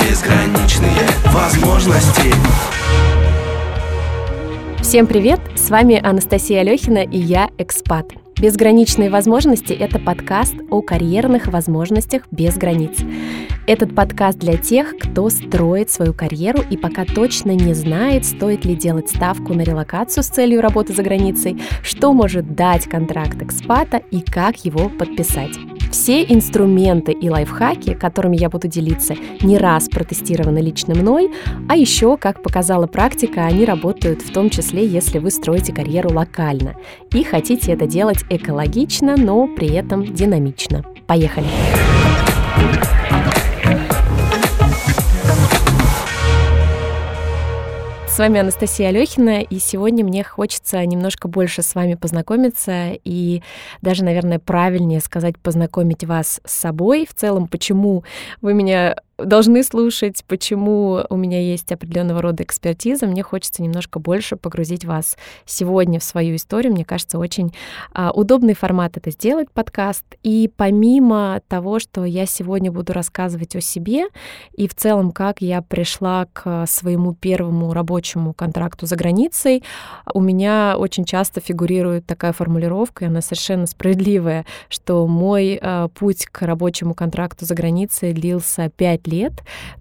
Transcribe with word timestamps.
безграничные 0.01 1.07
возможности 1.27 2.33
Всем 4.81 5.07
привет! 5.07 5.41
С 5.57 5.69
вами 5.69 6.01
Анастасия 6.03 6.61
Алехина 6.61 7.05
и 7.05 7.19
я 7.19 7.51
Экспат. 7.59 8.13
Безграничные 8.41 9.11
возможности– 9.11 9.73
это 9.79 9.99
подкаст 9.99 10.55
о 10.71 10.81
карьерных 10.81 11.49
возможностях 11.49 12.23
без 12.31 12.57
границ. 12.57 12.97
Этот 13.65 13.95
подкаст 13.95 14.39
для 14.39 14.57
тех, 14.57 14.97
кто 14.99 15.31
строит 15.31 15.89
свою 15.89 16.13
карьеру 16.13 16.65
и 16.69 16.77
пока 16.77 17.05
точно 17.05 17.53
не 17.53 17.75
знает, 17.75 18.27
стоит 18.27 18.65
ли 18.65 18.75
делать 18.75 19.09
ставку 19.09 19.55
на 19.55 19.63
релокацию 19.63 20.25
с 20.25 20.27
целью 20.27 20.61
работы 20.61 20.93
за 20.93 21.05
границей, 21.05 21.63
что 21.85 22.13
может 22.13 22.57
дать 22.57 22.87
контракт 22.87 23.41
экспата 23.41 23.99
и 24.11 24.21
как 24.21 24.65
его 24.65 24.89
подписать. 24.89 25.53
Все 25.93 26.25
инструменты 26.25 27.13
и 27.13 27.31
лайфхаки, 27.31 27.95
которыми 27.95 28.37
я 28.37 28.51
буду 28.51 28.67
делиться, 28.67 29.15
не 29.43 29.59
раз 29.59 29.89
протестированы 29.89 30.59
лично 30.59 30.97
мной, 30.97 31.31
а 31.69 31.77
еще, 31.77 32.17
как 32.17 32.43
показала 32.43 32.89
практика, 32.89 33.45
они 33.45 33.65
работают 33.65 34.23
в 34.23 34.33
том 34.33 34.51
числе, 34.51 34.85
если 34.85 35.21
вы 35.21 35.31
строите 35.31 35.73
карьеру 35.73 36.13
локально 36.13 36.75
и 37.13 37.23
хотите 37.23 37.73
это 37.73 37.87
делать 37.87 38.25
экологично, 38.29 39.17
но 39.17 39.47
при 39.47 39.69
этом 39.69 40.05
динамично. 40.05 40.83
Поехали! 41.07 41.47
С 48.13 48.19
вами 48.19 48.41
Анастасия 48.41 48.89
Алехина, 48.89 49.41
и 49.41 49.59
сегодня 49.59 50.05
мне 50.05 50.23
хочется 50.23 50.85
немножко 50.85 51.29
больше 51.29 51.63
с 51.63 51.75
вами 51.75 51.95
познакомиться 51.95 52.91
и 53.05 53.43
даже, 53.81 54.05
наверное, 54.05 54.39
правильнее 54.39 55.01
сказать, 55.01 55.39
познакомить 55.39 56.05
вас 56.05 56.43
с 56.45 56.53
собой. 56.53 57.07
В 57.09 57.15
целом, 57.15 57.49
почему 57.49 58.05
вы 58.43 58.53
меня 58.53 58.97
должны 59.19 59.63
слушать, 59.63 60.25
почему 60.27 61.05
у 61.09 61.17
меня 61.17 61.41
есть 61.41 61.71
определенного 61.71 62.23
рода 62.23 62.43
экспертиза. 62.43 63.07
Мне 63.07 63.23
хочется 63.23 63.63
немножко 63.63 63.99
больше 63.99 64.37
погрузить 64.37 64.85
вас 64.85 65.17
сегодня 65.45 66.01
в 66.01 66.05
свою 66.05 66.37
историю. 66.37 66.73
Мне 66.73 66.85
кажется, 66.85 67.19
очень 67.19 67.55
а, 67.93 68.11
удобный 68.13 68.55
формат 68.55 68.97
это 68.97 69.11
сделать, 69.11 69.51
подкаст. 69.51 70.05
И 70.23 70.51
помимо 70.57 71.41
того, 71.49 71.79
что 71.79 72.05
я 72.05 72.27
сегодня 72.27 72.73
буду 72.73 72.93
рассказывать 72.93 73.55
о 73.57 73.61
себе 73.61 74.07
и 74.53 74.67
в 74.67 74.75
целом, 74.75 75.13
как 75.13 75.41
я 75.41 75.63
пришла 75.63 76.27
к 76.33 76.67
своему 76.67 77.15
первому 77.15 77.73
рабочему 77.73 78.33
контракту 78.33 78.87
за 78.87 78.97
границей, 78.97 79.63
у 80.13 80.21
меня 80.21 80.77
очень 80.79 81.05
часто 81.05 81.41
фигурирует 81.41 82.07
такая 82.07 82.33
формулировка, 82.33 83.05
и 83.05 83.09
она 83.09 83.21
совершенно 83.21 83.67
справедливая, 83.67 84.47
что 84.69 85.07
мой 85.07 85.59
а, 85.61 85.89
путь 85.89 86.27
к 86.27 86.43
рабочему 86.43 86.95
контракту 86.95 87.45
за 87.45 87.55
границей 87.55 88.13
длился 88.13 88.71
5 88.71 89.02
лет. 89.07 89.33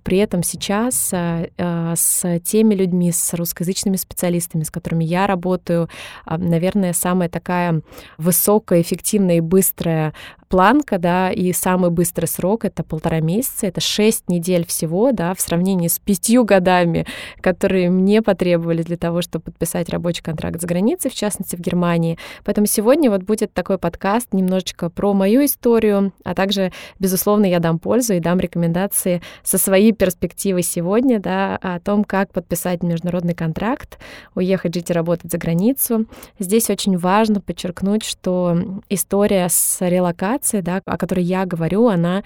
При 0.03 0.17
этом 0.17 0.43
сейчас 0.43 1.11
э, 1.13 1.47
с 1.95 2.39
теми 2.39 2.75
людьми, 2.75 3.11
с 3.11 3.33
русскоязычными 3.33 3.95
специалистами, 3.95 4.63
с 4.63 4.71
которыми 4.71 5.03
я 5.03 5.27
работаю, 5.27 5.89
а, 6.25 6.37
наверное, 6.37 6.93
самая 6.93 7.29
такая 7.29 7.81
высокая, 8.17 8.81
эффективная 8.81 9.37
и 9.37 9.41
быстрая 9.41 10.13
планка, 10.51 10.99
да, 10.99 11.31
и 11.31 11.53
самый 11.53 11.89
быстрый 11.91 12.25
срок— 12.25 12.65
это 12.65 12.83
полтора 12.83 13.21
месяца, 13.21 13.67
это 13.67 13.79
шесть 13.79 14.27
недель 14.27 14.65
всего, 14.67 15.13
да, 15.13 15.33
в 15.33 15.39
сравнении 15.39 15.87
с 15.87 15.97
пятью 15.97 16.43
годами, 16.43 17.07
которые 17.39 17.89
мне 17.89 18.21
потребовались 18.21 18.85
для 18.85 18.97
того, 18.97 19.21
чтобы 19.21 19.45
подписать 19.45 19.87
рабочий 19.89 20.21
контракт 20.21 20.59
за 20.59 20.67
границей, 20.67 21.09
в 21.09 21.15
частности, 21.15 21.55
в 21.55 21.61
Германии. 21.61 22.17
Поэтому 22.43 22.67
сегодня 22.67 23.09
вот 23.09 23.23
будет 23.23 23.53
такой 23.53 23.77
подкаст 23.77 24.33
немножечко 24.33 24.89
про 24.89 25.13
мою 25.13 25.45
историю, 25.45 26.11
а 26.25 26.35
также, 26.35 26.73
безусловно, 26.99 27.45
я 27.45 27.59
дам 27.59 27.79
пользу 27.79 28.13
и 28.15 28.19
дам 28.19 28.37
рекомендации 28.41 29.21
со 29.43 29.57
своей 29.57 29.93
перспективы 29.93 30.63
сегодня, 30.63 31.21
да, 31.21 31.57
о 31.61 31.79
том, 31.79 32.03
как 32.03 32.33
подписать 32.33 32.83
международный 32.83 33.35
контракт, 33.35 33.99
уехать 34.35 34.75
жить 34.75 34.89
и 34.89 34.93
работать 34.93 35.31
за 35.31 35.37
границу. 35.37 36.07
Здесь 36.39 36.69
очень 36.69 36.97
важно 36.97 37.39
подчеркнуть, 37.39 38.03
что 38.03 38.57
история 38.89 39.47
с 39.47 39.77
релокацией 39.79 40.40
коммуникация, 40.41 40.61
да, 40.61 40.81
о 40.85 40.97
которой 40.97 41.23
я 41.23 41.45
говорю, 41.45 41.87
она 41.87 42.23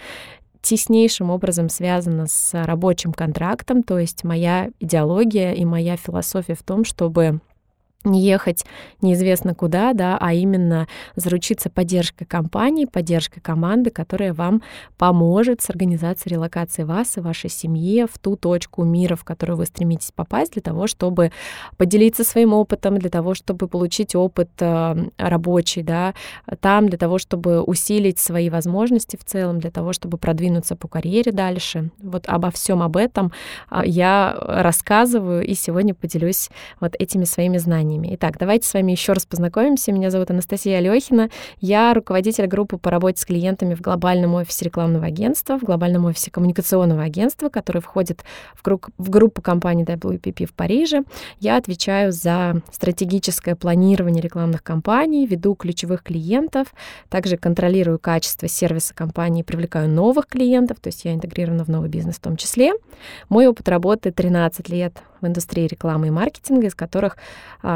теснейшим 0.62 1.30
образом 1.30 1.70
связана 1.70 2.26
с 2.28 2.66
рабочим 2.66 3.14
контрактом, 3.14 3.84
то 3.84 4.00
есть 4.00 4.24
моя 4.24 4.70
идеология 4.80 5.53
и 5.53 5.64
моя 5.64 5.96
философия 5.96 6.56
в 6.56 6.64
том, 6.64 6.86
чтобы 6.86 7.40
не 8.06 8.22
ехать 8.22 8.66
неизвестно 9.02 9.54
куда, 9.56 9.94
да, 9.94 10.18
а 10.20 10.34
именно 10.34 10.88
заручиться 11.16 11.70
поддержкой 11.70 12.26
компании, 12.26 12.86
поддержкой 12.86 13.42
команды, 13.42 13.90
которая 13.90 14.34
вам 14.34 14.62
поможет 14.98 15.62
с 15.62 15.70
организацией 15.70 16.36
релокации 16.36 16.84
вас 16.84 17.18
и 17.18 17.22
вашей 17.22 17.50
семьи 17.50 18.06
в 18.12 18.18
ту 18.20 18.36
точку 18.36 18.84
мира, 18.84 19.16
в 19.16 19.24
которую 19.24 19.58
вы 19.58 19.66
стремитесь 19.66 20.12
попасть, 20.12 20.54
для 20.54 20.62
того, 20.62 20.88
чтобы 20.88 21.32
поделиться 21.78 22.24
своим 22.24 22.54
опытом, 22.54 22.98
для 22.98 23.10
того, 23.10 23.34
чтобы 23.34 23.68
получить 23.68 24.16
опыт 24.16 24.50
э, 24.60 24.96
рабочий, 25.18 25.82
да, 25.82 26.14
там, 26.60 26.88
для 26.90 26.98
того, 26.98 27.18
чтобы 27.18 27.62
усилить 27.62 28.20
свои 28.20 28.50
возможности 28.50 29.18
в 29.18 29.24
целом, 29.24 29.60
для 29.60 29.72
того, 29.72 29.94
чтобы 29.94 30.18
продвинуться 30.18 30.76
по 30.76 30.88
карьере 30.88 31.32
дальше. 31.32 31.90
Вот 32.00 32.28
обо 32.28 32.52
всем 32.52 32.82
об 32.82 32.98
этом 32.98 33.32
э, 33.72 33.82
я 33.86 34.36
рассказываю 34.40 35.44
и 35.46 35.54
сегодня 35.56 35.94
поделюсь 35.94 36.50
вот 36.80 36.96
этими 37.00 37.24
своими 37.26 37.58
знаниями 37.58 37.95
знаниями. 37.96 38.16
Итак, 38.16 38.38
давайте 38.38 38.68
с 38.68 38.74
вами 38.74 38.92
еще 38.92 39.14
раз 39.14 39.26
познакомимся. 39.26 39.92
Меня 39.92 40.10
зовут 40.10 40.30
Анастасия 40.30 40.78
Алехина. 40.78 41.30
Я 41.60 41.94
руководитель 41.94 42.48
группы 42.48 42.78
по 42.78 42.92
работе 42.92 43.22
с 43.22 43.26
клиентами 43.26 43.74
в 43.74 43.82
глобальном 43.82 44.36
офисе 44.36 44.66
рекламного 44.66 45.06
агентства, 45.06 45.58
в 45.58 45.64
глобальном 45.64 46.06
офисе 46.06 46.32
коммуникационного 46.32 47.04
агентства, 47.04 47.50
который 47.50 47.82
входит 47.82 48.24
в, 48.56 48.64
групп, 48.64 48.88
в 48.98 49.10
группу 49.10 49.42
компании 49.42 49.86
WPP 49.86 50.46
в 50.46 50.54
Париже. 50.54 51.04
Я 51.40 51.58
отвечаю 51.58 52.12
за 52.12 52.62
стратегическое 52.72 53.56
планирование 53.56 54.22
рекламных 54.22 54.64
кампаний, 54.64 55.26
веду 55.26 55.56
ключевых 55.56 56.04
клиентов, 56.04 56.68
также 57.10 57.38
контролирую 57.38 58.00
качество 58.00 58.48
сервиса 58.48 58.94
компании, 58.94 59.44
привлекаю 59.44 59.90
новых 59.90 60.28
клиентов, 60.28 60.80
то 60.80 60.88
есть 60.88 61.06
я 61.06 61.14
интегрирована 61.14 61.64
в 61.64 61.70
новый 61.70 61.90
бизнес 61.90 62.16
в 62.16 62.20
том 62.20 62.38
числе. 62.38 62.74
Мой 63.30 63.48
опыт 63.48 63.68
работы 63.70 64.12
13 64.12 64.70
лет 64.70 65.02
в 65.22 65.28
индустрии 65.28 65.68
рекламы 65.68 66.08
и 66.08 66.12
маркетинга, 66.12 66.68
из 66.68 66.76
которых 66.76 67.18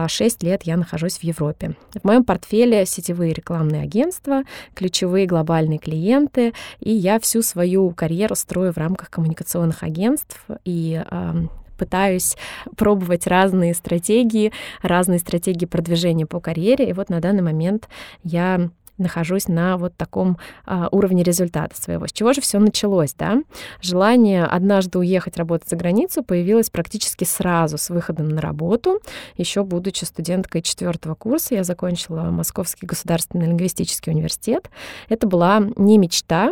6 0.10 0.44
а, 0.44 0.46
лет 0.46 0.64
я 0.64 0.78
нахожусь 0.78 1.18
в 1.18 1.24
Европе. 1.24 1.76
В 1.94 2.06
моем 2.06 2.24
портфеле 2.24 2.86
сетевые 2.86 3.34
рекламные 3.34 3.84
агентства, 3.84 4.44
ключевые 4.74 5.26
глобальные 5.26 5.80
клиенты, 5.80 6.54
и 6.80 6.92
я 6.92 7.20
всю 7.20 7.42
свою 7.42 7.92
карьеру 7.92 8.36
строю 8.36 8.74
в 8.74 8.78
рамках 8.78 9.10
коммуникационных 9.10 9.84
агентств 9.84 10.46
и 10.66 11.02
пытаюсь 11.80 12.36
пробовать 12.76 13.26
разные 13.26 13.74
стратегии, 13.74 14.52
разные 14.84 15.18
стратегии 15.20 15.66
продвижения 15.66 16.26
по 16.26 16.40
карьере. 16.40 16.90
И 16.90 16.94
вот 16.94 17.10
на 17.10 17.22
данный 17.22 17.42
момент 17.42 17.88
я 18.24 18.70
нахожусь 19.00 19.48
на 19.48 19.78
вот 19.78 19.96
таком 19.96 20.38
а, 20.66 20.88
уровне 20.92 21.24
результата 21.24 21.76
своего. 21.80 22.08
С 22.08 22.12
чего 22.12 22.34
же 22.34 22.42
все 22.42 22.60
началось, 22.60 23.14
да? 23.14 23.42
Желание 23.82 24.46
однажды 24.46 25.00
уехать 25.00 25.38
работать 25.38 25.70
за 25.70 25.76
границу 25.76 26.24
появилось 26.24 26.70
практически 26.70 27.24
сразу 27.24 27.78
с 27.78 27.90
выходом 27.90 28.30
на 28.30 28.42
работу. 28.42 29.02
Еще 29.38 29.64
будучи 29.64 30.04
студенткой 30.04 30.62
четвертого 30.62 31.16
курса, 31.16 31.56
я 31.56 31.64
закончила 31.64 32.22
Московский 32.24 32.86
государственный 32.86 33.48
лингвистический 33.48 34.12
университет. 34.12 34.70
Это 35.08 35.28
была 35.28 35.64
не 35.76 35.98
мечта, 35.98 36.52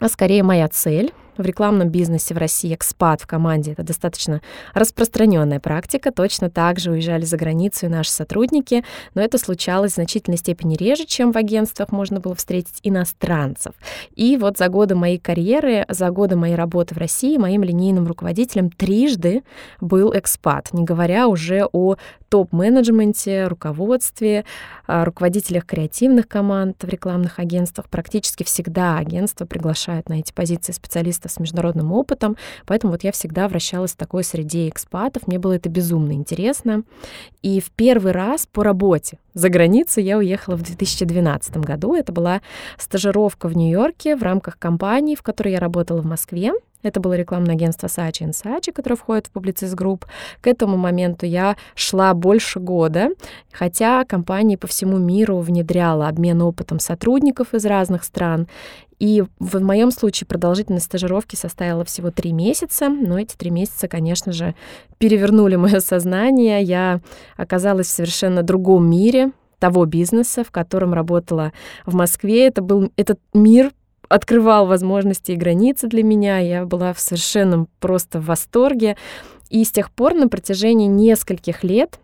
а 0.00 0.08
скорее 0.08 0.42
моя 0.42 0.68
цель 0.68 1.12
в 1.36 1.44
рекламном 1.44 1.88
бизнесе 1.88 2.34
в 2.34 2.38
России 2.38 2.74
экспат 2.74 3.20
в 3.20 3.26
команде 3.26 3.72
это 3.72 3.82
достаточно 3.82 4.40
распространенная 4.72 5.60
практика. 5.60 6.12
Точно 6.12 6.50
так 6.50 6.78
же 6.78 6.90
уезжали 6.90 7.24
за 7.24 7.36
границу 7.36 7.86
и 7.86 7.88
наши 7.88 8.10
сотрудники, 8.10 8.84
но 9.14 9.22
это 9.22 9.38
случалось 9.38 9.92
в 9.92 9.94
значительной 9.96 10.38
степени 10.38 10.76
реже, 10.76 11.04
чем 11.06 11.32
в 11.32 11.36
агентствах 11.36 11.92
можно 11.92 12.20
было 12.20 12.34
встретить 12.34 12.78
иностранцев. 12.82 13.74
И 14.14 14.36
вот 14.36 14.58
за 14.58 14.68
годы 14.68 14.94
моей 14.94 15.18
карьеры, 15.18 15.84
за 15.88 16.10
годы 16.10 16.36
моей 16.36 16.54
работы 16.54 16.94
в 16.94 16.98
России 16.98 17.36
моим 17.36 17.62
линейным 17.62 18.06
руководителем 18.06 18.70
трижды 18.70 19.42
был 19.80 20.16
экспат, 20.16 20.72
не 20.72 20.84
говоря 20.84 21.28
уже 21.28 21.68
о 21.72 21.96
топ-менеджменте, 22.34 23.46
руководстве, 23.46 24.44
руководителях 24.88 25.66
креативных 25.66 26.26
команд 26.26 26.82
в 26.82 26.88
рекламных 26.88 27.38
агентствах. 27.38 27.88
Практически 27.88 28.42
всегда 28.42 28.98
агентство 28.98 29.46
приглашает 29.46 30.08
на 30.08 30.14
эти 30.14 30.32
позиции 30.32 30.72
специалистов 30.72 31.30
с 31.30 31.38
международным 31.38 31.92
опытом, 31.92 32.36
поэтому 32.66 32.90
вот 32.90 33.04
я 33.04 33.12
всегда 33.12 33.46
вращалась 33.46 33.92
в 33.92 33.96
такой 33.96 34.24
среде 34.24 34.68
экспатов, 34.68 35.28
мне 35.28 35.38
было 35.38 35.52
это 35.52 35.68
безумно 35.68 36.10
интересно. 36.10 36.82
И 37.42 37.60
в 37.60 37.70
первый 37.70 38.10
раз 38.10 38.48
по 38.50 38.64
работе 38.64 39.20
за 39.34 39.48
границу 39.48 40.00
я 40.00 40.18
уехала 40.18 40.56
в 40.56 40.62
2012 40.62 41.58
году. 41.58 41.94
Это 41.94 42.10
была 42.10 42.40
стажировка 42.78 43.46
в 43.46 43.56
Нью-Йорке 43.56 44.16
в 44.16 44.24
рамках 44.24 44.58
компании, 44.58 45.14
в 45.14 45.22
которой 45.22 45.52
я 45.52 45.60
работала 45.60 46.00
в 46.00 46.06
Москве. 46.06 46.52
Это 46.84 47.00
было 47.00 47.14
рекламное 47.14 47.54
агентство 47.54 47.88
Сачи 47.88 48.30
Сачи, 48.32 48.70
которое 48.70 48.96
входит 48.96 49.26
в 49.26 49.36
Publicis 49.36 49.74
Group. 49.74 50.04
К 50.40 50.46
этому 50.46 50.76
моменту 50.76 51.26
я 51.26 51.56
шла 51.74 52.14
больше 52.14 52.60
года, 52.60 53.08
хотя 53.50 54.04
компания 54.04 54.56
по 54.56 54.66
всему 54.66 54.98
миру 54.98 55.38
внедряла 55.38 56.08
обмен 56.08 56.42
опытом 56.42 56.78
сотрудников 56.78 57.54
из 57.54 57.64
разных 57.64 58.04
стран. 58.04 58.46
И 58.98 59.24
в 59.40 59.60
моем 59.60 59.90
случае 59.90 60.26
продолжительность 60.28 60.86
стажировки 60.86 61.34
составила 61.34 61.84
всего 61.84 62.10
три 62.10 62.32
месяца, 62.32 62.88
но 62.88 63.18
эти 63.18 63.34
три 63.34 63.50
месяца, 63.50 63.88
конечно 63.88 64.32
же, 64.32 64.54
перевернули 64.98 65.56
мое 65.56 65.80
сознание. 65.80 66.62
Я 66.62 67.00
оказалась 67.36 67.88
в 67.88 67.90
совершенно 67.90 68.42
другом 68.42 68.88
мире, 68.88 69.32
того 69.58 69.86
бизнеса, 69.86 70.44
в 70.44 70.50
котором 70.50 70.92
работала 70.92 71.52
в 71.86 71.94
Москве. 71.94 72.46
Это 72.46 72.60
был 72.60 72.92
этот 72.96 73.18
мир 73.32 73.72
открывал 74.08 74.66
возможности 74.66 75.32
и 75.32 75.36
границы 75.36 75.88
для 75.88 76.02
меня. 76.02 76.38
Я 76.38 76.64
была 76.64 76.92
в 76.92 77.00
совершенном 77.00 77.68
просто 77.80 78.20
восторге. 78.20 78.96
И 79.50 79.64
с 79.64 79.70
тех 79.70 79.90
пор 79.90 80.14
на 80.14 80.28
протяжении 80.28 80.86
нескольких 80.86 81.62
лет 81.64 82.00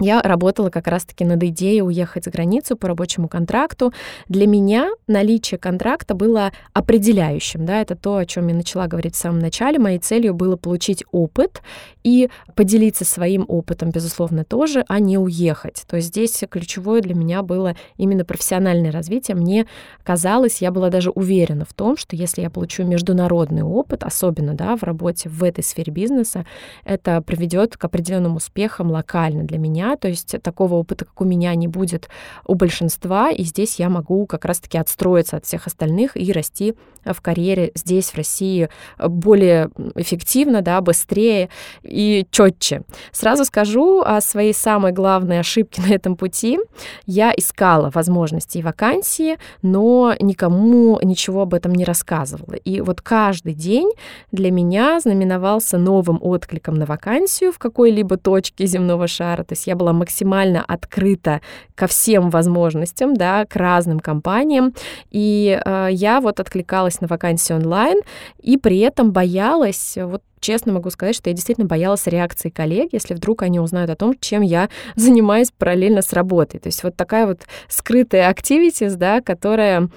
я 0.00 0.22
работала 0.22 0.70
как 0.70 0.86
раз-таки 0.86 1.24
над 1.24 1.42
идеей 1.44 1.82
уехать 1.82 2.24
за 2.24 2.30
границу 2.30 2.76
по 2.76 2.88
рабочему 2.88 3.28
контракту. 3.28 3.92
Для 4.28 4.46
меня 4.46 4.90
наличие 5.06 5.58
контракта 5.58 6.14
было 6.14 6.52
определяющим. 6.72 7.66
Да, 7.66 7.80
это 7.80 7.96
то, 7.96 8.16
о 8.16 8.26
чем 8.26 8.48
я 8.48 8.54
начала 8.54 8.86
говорить 8.86 9.14
в 9.14 9.18
самом 9.18 9.38
начале. 9.40 9.78
Моей 9.78 9.98
целью 9.98 10.34
было 10.34 10.56
получить 10.56 11.04
опыт 11.12 11.62
и 12.02 12.30
поделиться 12.54 13.04
своим 13.04 13.44
опытом, 13.46 13.90
безусловно, 13.90 14.44
тоже, 14.44 14.84
а 14.88 14.98
не 15.00 15.18
уехать. 15.18 15.84
То 15.86 15.96
есть 15.96 16.08
здесь 16.08 16.42
ключевое 16.48 17.02
для 17.02 17.14
меня 17.14 17.42
было 17.42 17.76
именно 17.96 18.24
профессиональное 18.24 18.90
развитие. 18.90 19.36
Мне 19.36 19.66
казалось, 20.02 20.62
я 20.62 20.70
была 20.70 20.88
даже 20.88 21.10
уверена 21.10 21.64
в 21.64 21.74
том, 21.74 21.96
что 21.96 22.16
если 22.16 22.42
я 22.42 22.50
получу 22.50 22.84
международный 22.84 23.62
опыт, 23.62 24.02
особенно 24.02 24.54
да, 24.54 24.76
в 24.76 24.82
работе 24.82 25.28
в 25.28 25.44
этой 25.44 25.62
сфере 25.62 25.92
бизнеса, 25.92 26.46
это 26.84 27.20
приведет 27.20 27.76
к 27.76 27.84
определенным 27.84 28.36
успехам 28.36 28.90
локально 28.90 29.44
для 29.44 29.58
меня, 29.58 29.89
то 29.96 30.08
есть 30.08 30.36
такого 30.42 30.74
опыта, 30.74 31.04
как 31.04 31.20
у 31.20 31.24
меня, 31.24 31.54
не 31.54 31.68
будет 31.68 32.08
у 32.46 32.54
большинства, 32.54 33.30
и 33.30 33.42
здесь 33.44 33.78
я 33.78 33.88
могу 33.88 34.26
как 34.26 34.44
раз-таки 34.44 34.78
отстроиться 34.78 35.36
от 35.36 35.44
всех 35.44 35.66
остальных 35.66 36.16
и 36.16 36.32
расти 36.32 36.74
в 37.04 37.20
карьере 37.20 37.72
здесь, 37.74 38.10
в 38.10 38.16
России, 38.16 38.68
более 38.98 39.70
эффективно, 39.94 40.62
да, 40.62 40.80
быстрее 40.80 41.48
и 41.82 42.26
четче. 42.30 42.82
Сразу 43.12 43.44
скажу 43.44 44.02
о 44.02 44.20
своей 44.20 44.52
самой 44.52 44.92
главной 44.92 45.40
ошибке 45.40 45.82
на 45.82 45.92
этом 45.92 46.16
пути. 46.16 46.58
Я 47.06 47.32
искала 47.36 47.90
возможности 47.94 48.58
и 48.58 48.62
вакансии, 48.62 49.38
но 49.62 50.14
никому 50.20 50.98
ничего 51.02 51.42
об 51.42 51.54
этом 51.54 51.72
не 51.74 51.84
рассказывала. 51.84 52.54
И 52.54 52.80
вот 52.80 53.00
каждый 53.00 53.54
день 53.54 53.90
для 54.32 54.50
меня 54.50 55.00
знаменовался 55.00 55.78
новым 55.78 56.18
откликом 56.20 56.74
на 56.74 56.86
вакансию 56.86 57.52
в 57.52 57.58
какой-либо 57.58 58.16
точке 58.16 58.66
земного 58.66 59.06
шара. 59.06 59.44
То 59.44 59.52
есть 59.52 59.66
я 59.70 59.76
была 59.76 59.92
максимально 59.92 60.64
открыта 60.64 61.40
ко 61.74 61.86
всем 61.86 62.30
возможностям, 62.30 63.14
да, 63.14 63.46
к 63.46 63.56
разным 63.56 64.00
компаниям. 64.00 64.74
И 65.10 65.60
э, 65.64 65.88
я 65.92 66.20
вот 66.20 66.40
откликалась 66.40 67.00
на 67.00 67.06
вакансии 67.06 67.52
онлайн 67.52 68.00
и 68.42 68.58
при 68.58 68.78
этом 68.80 69.12
боялась, 69.12 69.96
вот 69.96 70.22
честно 70.40 70.72
могу 70.72 70.90
сказать, 70.90 71.14
что 71.14 71.30
я 71.30 71.34
действительно 71.34 71.66
боялась 71.66 72.06
реакции 72.06 72.48
коллег, 72.48 72.88
если 72.92 73.14
вдруг 73.14 73.42
они 73.42 73.60
узнают 73.60 73.90
о 73.90 73.96
том, 73.96 74.14
чем 74.18 74.42
я 74.42 74.68
занимаюсь 74.96 75.52
параллельно 75.56 76.02
с 76.02 76.12
работой. 76.12 76.58
То 76.58 76.68
есть 76.68 76.82
вот 76.82 76.96
такая 76.96 77.26
вот 77.26 77.42
скрытая 77.68 78.28
активитис, 78.28 78.96
да, 78.96 79.20
которая 79.20 79.88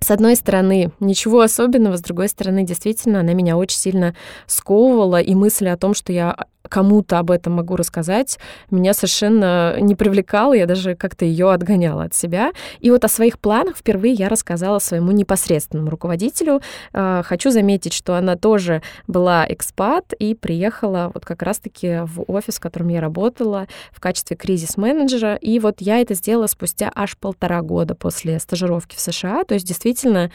с 0.00 0.10
одной 0.10 0.36
стороны, 0.36 0.90
ничего 1.00 1.40
особенного, 1.40 1.96
с 1.96 2.02
другой 2.02 2.28
стороны, 2.28 2.62
действительно, 2.62 3.20
она 3.20 3.32
меня 3.32 3.56
очень 3.56 3.78
сильно 3.78 4.14
сковывала, 4.46 5.18
и 5.18 5.34
мысль 5.34 5.68
о 5.68 5.78
том, 5.78 5.94
что 5.94 6.12
я 6.12 6.36
кому-то 6.68 7.18
об 7.18 7.30
этом 7.30 7.54
могу 7.54 7.76
рассказать, 7.76 8.38
меня 8.70 8.94
совершенно 8.94 9.76
не 9.80 9.94
привлекало, 9.94 10.54
я 10.54 10.66
даже 10.66 10.94
как-то 10.94 11.24
ее 11.24 11.52
отгоняла 11.52 12.04
от 12.04 12.14
себя. 12.14 12.52
И 12.80 12.90
вот 12.90 13.04
о 13.04 13.08
своих 13.08 13.38
планах 13.38 13.76
впервые 13.76 14.14
я 14.14 14.28
рассказала 14.28 14.78
своему 14.78 15.12
непосредственному 15.12 15.90
руководителю. 15.90 16.62
А, 16.92 17.22
хочу 17.22 17.50
заметить, 17.50 17.92
что 17.92 18.16
она 18.16 18.36
тоже 18.36 18.82
была 19.06 19.46
экспат 19.48 20.14
и 20.18 20.34
приехала 20.34 21.10
вот 21.12 21.26
как 21.26 21.42
раз-таки 21.42 22.00
в 22.04 22.24
офис, 22.28 22.56
в 22.56 22.60
котором 22.60 22.88
я 22.88 23.00
работала 23.00 23.66
в 23.92 24.00
качестве 24.00 24.36
кризис-менеджера. 24.36 25.36
И 25.36 25.58
вот 25.58 25.80
я 25.80 26.00
это 26.00 26.14
сделала 26.14 26.46
спустя 26.46 26.90
аж 26.94 27.16
полтора 27.18 27.60
года 27.62 27.94
после 27.94 28.38
стажировки 28.38 28.96
в 28.96 29.00
США. 29.00 29.44
То 29.44 29.54
есть 29.54 29.66
действительно, 29.66 30.30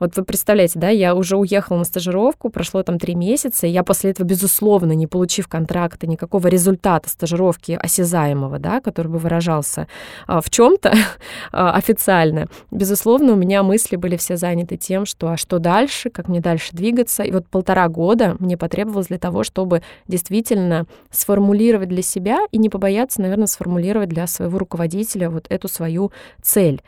вот 0.00 0.16
вы 0.16 0.24
представляете, 0.24 0.78
да, 0.78 0.88
я 0.88 1.14
уже 1.14 1.36
уехала 1.36 1.78
на 1.78 1.84
стажировку, 1.84 2.48
прошло 2.48 2.82
там 2.82 2.98
три 2.98 3.14
месяца, 3.14 3.66
и 3.66 3.70
я 3.70 3.84
после 3.84 4.10
этого, 4.10 4.26
безусловно, 4.26 4.92
не 4.92 5.06
получив 5.06 5.46
контракт, 5.46 5.73
контракта, 5.74 6.06
никакого 6.06 6.46
результата 6.46 7.08
стажировки 7.08 7.72
осязаемого, 7.72 8.58
да, 8.58 8.80
который 8.80 9.08
бы 9.08 9.18
выражался 9.18 9.88
а, 10.26 10.40
в 10.40 10.48
чем-то 10.48 10.94
а, 11.52 11.72
официально, 11.72 12.46
безусловно, 12.70 13.32
у 13.32 13.36
меня 13.36 13.62
мысли 13.62 13.96
были 13.96 14.16
все 14.16 14.36
заняты 14.36 14.76
тем, 14.76 15.04
что 15.04 15.30
а 15.30 15.36
что 15.36 15.58
дальше, 15.58 16.10
как 16.10 16.28
мне 16.28 16.40
дальше 16.40 16.68
двигаться. 16.72 17.24
И 17.24 17.32
вот 17.32 17.48
полтора 17.48 17.88
года 17.88 18.36
мне 18.38 18.56
потребовалось 18.56 19.08
для 19.08 19.18
того, 19.18 19.42
чтобы 19.42 19.82
действительно 20.06 20.86
сформулировать 21.10 21.88
для 21.88 22.02
себя 22.02 22.38
и 22.52 22.58
не 22.58 22.68
побояться, 22.68 23.20
наверное, 23.20 23.46
сформулировать 23.46 24.08
для 24.08 24.26
своего 24.28 24.58
руководителя 24.58 25.28
вот 25.28 25.46
эту 25.48 25.68
свою 25.68 26.12
цель. 26.40 26.82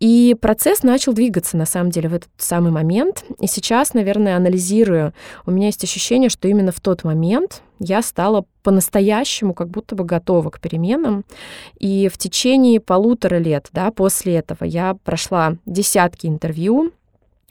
И 0.00 0.34
процесс 0.40 0.82
начал 0.82 1.12
двигаться, 1.12 1.56
на 1.56 1.66
самом 1.66 1.90
деле, 1.90 2.08
в 2.08 2.14
этот 2.14 2.30
самый 2.36 2.72
момент. 2.72 3.24
И 3.40 3.46
сейчас, 3.46 3.94
наверное, 3.94 4.36
анализируя, 4.36 5.12
у 5.46 5.52
меня 5.52 5.66
есть 5.66 5.84
ощущение, 5.84 6.30
что 6.30 6.48
именно 6.48 6.72
в 6.72 6.80
тот 6.80 7.04
момент 7.04 7.62
я 7.78 8.02
стала 8.02 8.44
по-настоящему 8.62 9.54
как 9.54 9.68
будто 9.68 9.94
бы 9.94 10.04
готова 10.04 10.50
к 10.50 10.60
переменам. 10.60 11.24
И 11.78 12.08
в 12.08 12.18
течение 12.18 12.80
полутора 12.80 13.36
лет 13.36 13.68
да, 13.72 13.90
после 13.90 14.36
этого 14.36 14.64
я 14.64 14.96
прошла 15.04 15.56
десятки 15.66 16.26
интервью, 16.26 16.92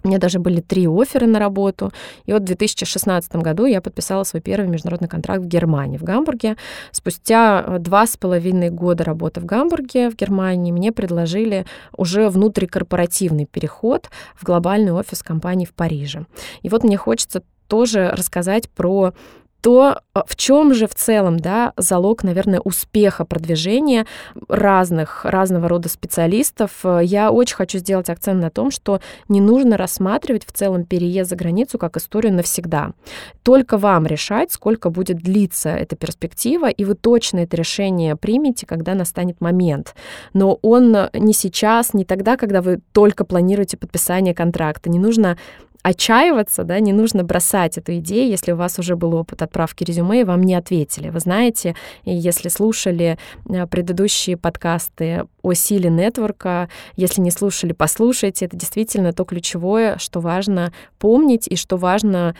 у 0.04 0.10
меня 0.10 0.20
даже 0.20 0.40
были 0.40 0.60
три 0.60 0.88
оффера 0.88 1.26
на 1.26 1.40
работу. 1.40 1.92
И 2.26 2.34
вот 2.34 2.42
в 2.42 2.46
2016 2.46 3.36
году 3.38 3.66
я 3.66 3.82
подписала 3.82 4.24
свой 4.24 4.42
первый 4.42 4.68
международный 4.68 5.08
контракт 5.08 5.44
в 5.44 5.48
Германии, 5.48 5.98
в 5.98 6.04
Гамбурге. 6.04 6.58
Спустя 6.92 7.78
два 7.80 8.06
с 8.06 8.18
половиной 8.18 8.70
года 8.70 9.06
работы 9.06 9.40
в 9.40 9.46
Гамбурге, 9.46 10.10
в 10.10 10.16
Германии, 10.16 10.74
мне 10.74 10.92
предложили 10.92 11.66
уже 11.96 12.30
внутрикорпоративный 12.30 13.46
переход 13.46 14.10
в 14.36 14.44
глобальный 14.44 14.92
офис 14.92 15.24
компании 15.24 15.66
в 15.66 15.74
Париже. 15.74 16.26
И 16.64 16.70
вот 16.70 16.84
мне 16.84 16.98
хочется 16.98 17.44
тоже 17.68 18.10
рассказать 18.10 18.70
про 18.70 19.14
то 19.64 20.02
а, 20.14 20.26
в 20.28 20.36
чем 20.36 20.74
же 20.74 20.88
в 20.88 20.94
целом 20.94 21.40
да, 21.40 21.72
залог, 21.78 22.24
наверное, 22.24 22.60
успеха 22.60 23.24
продвижения 23.24 24.06
разных, 24.50 25.24
разного 25.24 25.70
рода 25.70 25.88
специалистов? 25.88 26.84
Я 27.02 27.32
очень 27.32 27.56
хочу 27.56 27.78
сделать 27.78 28.10
акцент 28.10 28.42
на 28.42 28.50
том, 28.50 28.72
что 28.72 29.00
не 29.30 29.40
нужно 29.40 29.78
рассматривать 29.78 30.46
в 30.46 30.52
целом 30.52 30.84
переезд 30.84 31.30
за 31.30 31.38
границу 31.38 31.78
как 31.78 31.96
историю 31.96 32.34
навсегда. 32.34 32.92
Только 33.42 33.78
вам 33.78 34.06
решать, 34.06 34.52
сколько 34.52 34.90
будет 34.90 35.20
длиться 35.20 35.70
эта 35.70 35.96
перспектива, 35.96 36.70
и 36.70 36.84
вы 36.84 36.96
точно 36.96 37.40
это 37.40 37.56
решение 37.56 38.18
примете, 38.18 38.66
когда 38.66 38.96
настанет 38.96 39.40
момент. 39.40 39.96
Но 40.34 40.60
он 40.62 41.08
не 41.14 41.34
сейчас, 41.34 41.94
не 41.94 42.04
тогда, 42.04 42.36
когда 42.36 42.62
вы 42.62 42.82
только 42.92 43.24
планируете 43.24 43.78
подписание 43.78 44.36
контракта. 44.36 44.90
Не 44.90 45.00
нужно 45.00 45.38
отчаиваться, 45.84 46.64
да, 46.64 46.80
не 46.80 46.94
нужно 46.94 47.24
бросать 47.24 47.78
эту 47.78 47.98
идею, 47.98 48.30
если 48.30 48.54
у 48.54 48.56
вас 48.56 48.80
уже 48.80 48.96
был 48.96 49.14
опыт 49.14 49.42
отправки 49.42 49.84
резюме, 49.84 50.22
и 50.22 50.24
вам 50.24 50.42
не 50.42 50.56
ответили. 50.56 51.10
Вы 51.10 51.20
знаете, 51.20 51.76
если 52.06 52.48
слушали 52.48 53.20
э, 53.50 53.68
предыдущие 53.68 54.38
подкасты 54.38 55.26
о 55.42 55.54
силе 55.54 55.90
нетворка, 55.90 56.70
если 56.96 57.22
не 57.22 57.32
слушали, 57.32 57.74
послушайте. 57.74 58.46
Это 58.46 58.56
действительно 58.56 59.12
то 59.12 59.26
ключевое, 59.26 59.98
что 59.98 60.22
важно 60.22 60.74
помнить 61.00 61.48
и 61.48 61.58
что 61.58 61.76
важно 61.76 62.34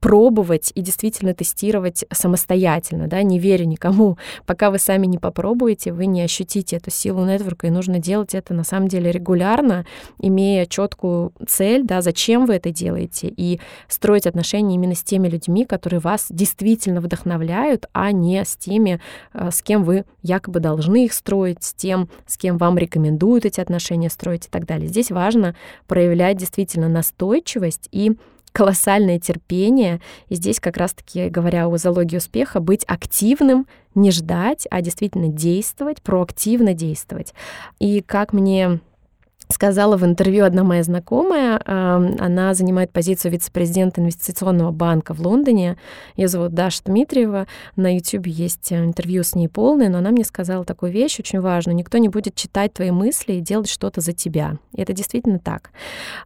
пробовать 0.00 0.72
и 0.74 0.80
действительно 0.80 1.34
тестировать 1.34 2.04
самостоятельно, 2.12 3.06
да, 3.08 3.22
не 3.22 3.38
веря 3.38 3.64
никому. 3.64 4.18
Пока 4.44 4.70
вы 4.70 4.78
сами 4.78 5.06
не 5.06 5.18
попробуете, 5.18 5.92
вы 5.92 6.06
не 6.06 6.22
ощутите 6.22 6.76
эту 6.76 6.90
силу 6.90 7.24
нетворка, 7.24 7.66
и 7.66 7.70
нужно 7.70 7.98
делать 7.98 8.34
это 8.34 8.54
на 8.54 8.64
самом 8.64 8.88
деле 8.88 9.10
регулярно, 9.10 9.86
имея 10.18 10.66
четкую 10.66 11.32
цель, 11.46 11.84
да, 11.84 12.02
зачем 12.02 12.46
вы 12.46 12.54
это 12.54 12.70
делаете, 12.70 13.32
и 13.34 13.60
строить 13.88 14.26
отношения 14.26 14.74
именно 14.74 14.94
с 14.94 15.02
теми 15.02 15.28
людьми, 15.28 15.64
которые 15.64 16.00
вас 16.00 16.26
действительно 16.30 17.00
вдохновляют, 17.00 17.86
а 17.92 18.12
не 18.12 18.44
с 18.44 18.56
теми, 18.56 19.00
э, 19.32 19.50
с 19.50 19.62
кем 19.62 19.84
вы 19.84 20.04
якобы 20.22 20.60
должны 20.60 21.04
их 21.04 21.12
строить, 21.12 21.62
с 21.62 21.72
тем, 21.72 22.08
с 22.26 22.36
кем 22.36 22.58
вам 22.58 22.78
рекомендуют 22.78 23.44
эти 23.44 23.60
отношения 23.60 24.10
строить 24.10 24.46
и 24.46 24.50
так 24.50 24.66
далее. 24.66 24.88
Здесь 24.88 25.10
важно 25.10 25.54
проявлять 25.86 26.36
действительно 26.36 26.88
настойчивость 26.88 27.88
и 27.92 28.16
колоссальное 28.56 29.18
терпение. 29.18 30.00
И 30.30 30.34
здесь 30.34 30.60
как 30.60 30.78
раз-таки, 30.78 31.28
говоря 31.28 31.68
о 31.68 31.76
залоге 31.76 32.16
успеха, 32.16 32.58
быть 32.58 32.84
активным, 32.86 33.66
не 33.94 34.10
ждать, 34.10 34.66
а 34.70 34.80
действительно 34.80 35.28
действовать, 35.28 36.00
проактивно 36.00 36.72
действовать. 36.72 37.34
И 37.80 38.00
как 38.00 38.32
мне 38.32 38.80
сказала 39.48 39.96
в 39.96 40.04
интервью 40.04 40.44
одна 40.44 40.64
моя 40.64 40.82
знакомая, 40.82 41.60
она 41.66 42.54
занимает 42.54 42.90
позицию 42.90 43.32
вице-президента 43.32 44.00
инвестиционного 44.00 44.72
банка 44.72 45.14
в 45.14 45.20
Лондоне. 45.20 45.76
Ее 46.16 46.28
зовут 46.28 46.52
Даша 46.54 46.82
Дмитриева. 46.84 47.46
На 47.76 47.94
YouTube 47.94 48.26
есть 48.26 48.72
э, 48.72 48.84
интервью 48.84 49.22
с 49.22 49.34
ней 49.34 49.48
полное, 49.48 49.88
но 49.88 49.98
она 49.98 50.10
мне 50.10 50.24
сказала 50.24 50.64
такую 50.64 50.92
вещь 50.92 51.18
очень 51.20 51.40
важную. 51.40 51.76
Никто 51.76 51.98
не 51.98 52.08
будет 52.08 52.34
читать 52.34 52.72
твои 52.72 52.90
мысли 52.90 53.34
и 53.34 53.40
делать 53.40 53.68
что-то 53.68 54.00
за 54.00 54.12
тебя. 54.12 54.58
И 54.72 54.82
это 54.82 54.92
действительно 54.92 55.38
так. 55.38 55.70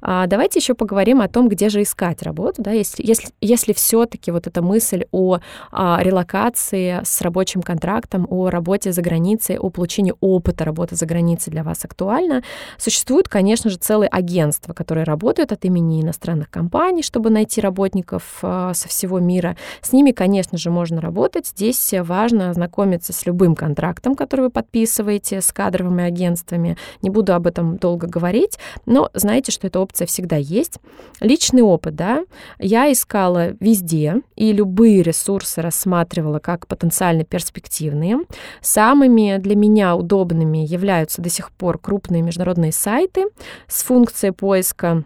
А, 0.00 0.26
давайте 0.26 0.58
еще 0.58 0.74
поговорим 0.74 1.20
о 1.20 1.28
том, 1.28 1.48
где 1.48 1.68
же 1.68 1.82
искать 1.82 2.22
работу. 2.22 2.62
Да? 2.62 2.72
Если, 2.72 3.04
если, 3.06 3.28
если 3.40 3.72
все-таки 3.72 4.30
вот 4.30 4.46
эта 4.46 4.62
мысль 4.62 5.04
о, 5.12 5.34
о 5.34 5.40
а, 5.72 6.02
релокации 6.02 7.00
с 7.04 7.20
рабочим 7.20 7.62
контрактом, 7.62 8.26
о 8.30 8.50
работе 8.50 8.92
за 8.92 9.02
границей, 9.02 9.58
о 9.58 9.70
получении 9.70 10.14
опыта 10.20 10.64
работы 10.64 10.96
за 10.96 11.06
границей 11.06 11.50
для 11.50 11.62
вас 11.62 11.84
актуальна, 11.84 12.42
существует 12.78 13.09
Существует, 13.10 13.28
конечно 13.28 13.70
же, 13.70 13.76
целые 13.76 14.08
агентства, 14.08 14.72
которые 14.72 15.02
работают 15.02 15.50
от 15.50 15.64
имени 15.64 16.00
иностранных 16.00 16.48
компаний, 16.48 17.02
чтобы 17.02 17.28
найти 17.28 17.60
работников 17.60 18.38
а, 18.42 18.72
со 18.72 18.86
всего 18.86 19.18
мира. 19.18 19.56
С 19.82 19.92
ними, 19.92 20.12
конечно 20.12 20.56
же, 20.56 20.70
можно 20.70 21.00
работать. 21.00 21.48
Здесь 21.48 21.92
важно 22.02 22.50
ознакомиться 22.50 23.12
с 23.12 23.26
любым 23.26 23.56
контрактом, 23.56 24.14
который 24.14 24.42
вы 24.42 24.50
подписываете 24.50 25.40
с 25.40 25.50
кадровыми 25.50 26.04
агентствами. 26.04 26.76
Не 27.02 27.10
буду 27.10 27.34
об 27.34 27.48
этом 27.48 27.78
долго 27.78 28.06
говорить, 28.06 28.60
но 28.86 29.10
знаете, 29.12 29.50
что 29.50 29.66
эта 29.66 29.80
опция 29.80 30.06
всегда 30.06 30.36
есть. 30.36 30.78
Личный 31.18 31.62
опыт, 31.62 31.96
да. 31.96 32.22
Я 32.60 32.92
искала 32.92 33.56
везде 33.58 34.22
и 34.36 34.52
любые 34.52 35.02
ресурсы 35.02 35.62
рассматривала 35.62 36.38
как 36.38 36.68
потенциально 36.68 37.24
перспективные. 37.24 38.18
Самыми 38.60 39.38
для 39.38 39.56
меня 39.56 39.96
удобными 39.96 40.58
являются 40.58 41.20
до 41.20 41.28
сих 41.28 41.50
пор 41.50 41.76
крупные 41.76 42.22
международные 42.22 42.70
сайты, 42.70 42.99
сайты 43.00 43.26
с 43.66 43.82
функцией 43.82 44.32
поиска 44.32 45.04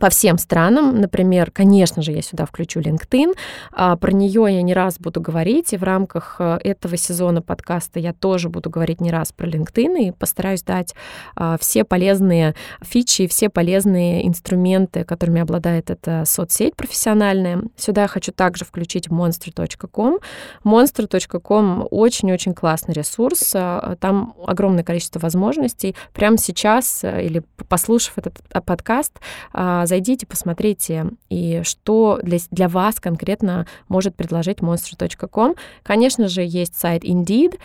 по 0.00 0.10
всем 0.10 0.38
странам. 0.38 1.00
Например, 1.00 1.50
конечно 1.50 2.02
же, 2.02 2.12
я 2.12 2.22
сюда 2.22 2.46
включу 2.46 2.80
LinkedIn. 2.80 3.34
А, 3.72 3.96
про 3.96 4.12
нее 4.12 4.46
я 4.50 4.62
не 4.62 4.74
раз 4.74 4.98
буду 4.98 5.20
говорить, 5.20 5.72
и 5.72 5.76
в 5.76 5.82
рамках 5.82 6.36
э, 6.38 6.58
этого 6.64 6.96
сезона 6.96 7.42
подкаста 7.42 8.00
я 8.00 8.12
тоже 8.12 8.48
буду 8.48 8.70
говорить 8.70 9.00
не 9.00 9.10
раз 9.10 9.32
про 9.32 9.46
LinkedIn 9.46 10.08
и 10.08 10.10
постараюсь 10.10 10.62
дать 10.62 10.94
а, 11.36 11.56
все 11.58 11.84
полезные 11.84 12.54
фичи 12.82 13.26
все 13.26 13.48
полезные 13.48 14.26
инструменты, 14.26 15.04
которыми 15.04 15.40
обладает 15.40 15.90
эта 15.90 16.24
соцсеть 16.26 16.76
профессиональная. 16.76 17.62
Сюда 17.76 18.02
я 18.02 18.08
хочу 18.08 18.32
также 18.32 18.64
включить 18.64 19.08
monster.com. 19.08 20.18
Monster.com 20.64 21.86
очень-очень 21.90 22.54
классный 22.54 22.94
ресурс. 22.94 23.52
А, 23.54 23.96
там 24.00 24.34
огромное 24.46 24.84
количество 24.84 25.20
возможностей. 25.20 25.94
Прямо 26.12 26.36
сейчас 26.38 27.04
э, 27.04 27.24
или 27.24 27.42
послушав 27.68 28.18
этот 28.18 28.42
подкаст, 28.64 29.18
зайдите, 29.86 30.26
посмотрите, 30.26 31.06
и 31.28 31.62
что 31.64 32.18
для, 32.22 32.38
для 32.50 32.68
вас 32.68 33.00
конкретно 33.00 33.66
может 33.88 34.14
предложить 34.14 34.58
monster.com. 34.58 35.54
Конечно 35.82 36.28
же, 36.28 36.42
есть 36.42 36.74
сайт 36.78 37.04
Indeed. 37.04 37.58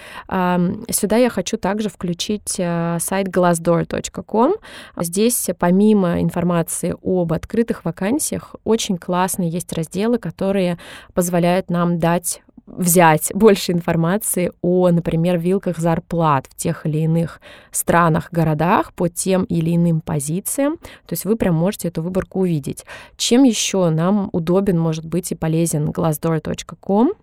Сюда 0.92 1.18
я 1.18 1.30
хочу 1.30 1.58
также 1.58 1.90
включить 1.90 2.56
э, 2.58 2.98
сайт 3.00 3.28
glassdoor.com. 3.28 4.56
Здесь, 4.98 5.50
помимо 5.58 6.22
информации 6.22 6.96
об 7.02 7.34
открытых 7.34 7.86
вакансиях, 7.86 8.56
очень 8.64 8.98
классные 8.98 9.50
есть 9.50 9.72
разделы, 9.74 10.18
которые 10.18 10.78
позволяют 11.14 11.70
нам 11.70 12.00
дать 12.00 12.42
взять 12.78 13.32
больше 13.34 13.72
информации 13.72 14.52
о, 14.62 14.90
например, 14.90 15.38
вилках 15.38 15.78
зарплат 15.78 16.48
в 16.48 16.56
тех 16.56 16.86
или 16.86 17.00
иных 17.00 17.42
странах, 17.72 18.30
городах 18.32 18.94
по 18.94 19.10
тем 19.10 19.44
или 19.44 19.76
иным 19.76 20.02
позициям. 20.02 20.78
То 20.78 21.14
есть 21.14 21.26
вы 21.26 21.36
прям 21.36 21.56
можете 21.56 21.88
эту 21.88 22.02
выборку 22.02 22.42
увидеть. 22.42 22.86
Чем 23.18 23.44
еще 23.44 23.90
нам 23.90 24.30
удобен, 24.32 24.80
может 24.80 25.06
быть, 25.06 25.32
и 25.32 25.36
полезен 25.36 25.90
glassdoor.com? 25.90 27.14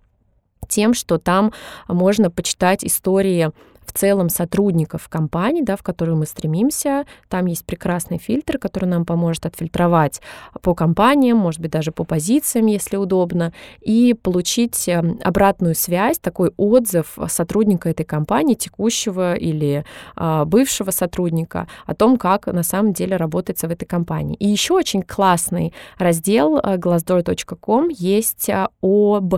Тем, 0.69 0.95
что 0.95 1.19
там 1.19 1.53
можно 1.89 2.31
почитать 2.31 2.85
истории 2.85 3.53
в 3.87 3.93
целом 3.93 4.29
сотрудников 4.29 5.09
компании, 5.09 5.63
да, 5.63 5.77
в 5.77 5.83
которую 5.83 6.17
мы 6.17 6.27
стремимся. 6.27 7.05
Там 7.29 7.47
есть 7.47 7.65
прекрасный 7.65 8.19
фильтр, 8.19 8.59
который 8.59 8.87
нам 8.87 9.05
поможет 9.05 9.47
отфильтровать 9.47 10.21
по 10.63 10.75
компаниям, 10.75 11.39
может 11.39 11.61
быть, 11.61 11.71
даже 11.71 11.93
по 11.93 12.05
позициям, 12.05 12.67
если 12.67 12.97
удобно, 12.97 13.53
и 13.81 14.15
получить 14.15 14.89
эм, 14.89 15.19
обратную 15.23 15.75
связь, 15.75 16.19
такой 16.19 16.53
отзыв 16.57 17.19
сотрудника 17.29 17.89
этой 17.89 18.05
компании, 18.05 18.55
текущего 18.55 19.35
или 19.35 19.85
а, 20.15 20.45
бывшего 20.45 20.91
сотрудника, 20.91 21.69
о 21.87 21.95
том, 21.95 22.17
как 22.17 22.47
на 22.47 22.63
самом 22.63 22.93
деле 22.93 23.17
работается 23.17 23.69
в 23.69 23.71
этой 23.71 23.87
компании. 23.87 24.37
И 24.37 24.47
еще 24.47 24.75
очень 24.75 25.03
классный 25.03 25.73
раздел 25.99 26.59
э, 26.59 26.77
glassdoor.com 26.77 27.89
есть 27.91 28.49
э, 28.49 28.69
об 28.83 29.37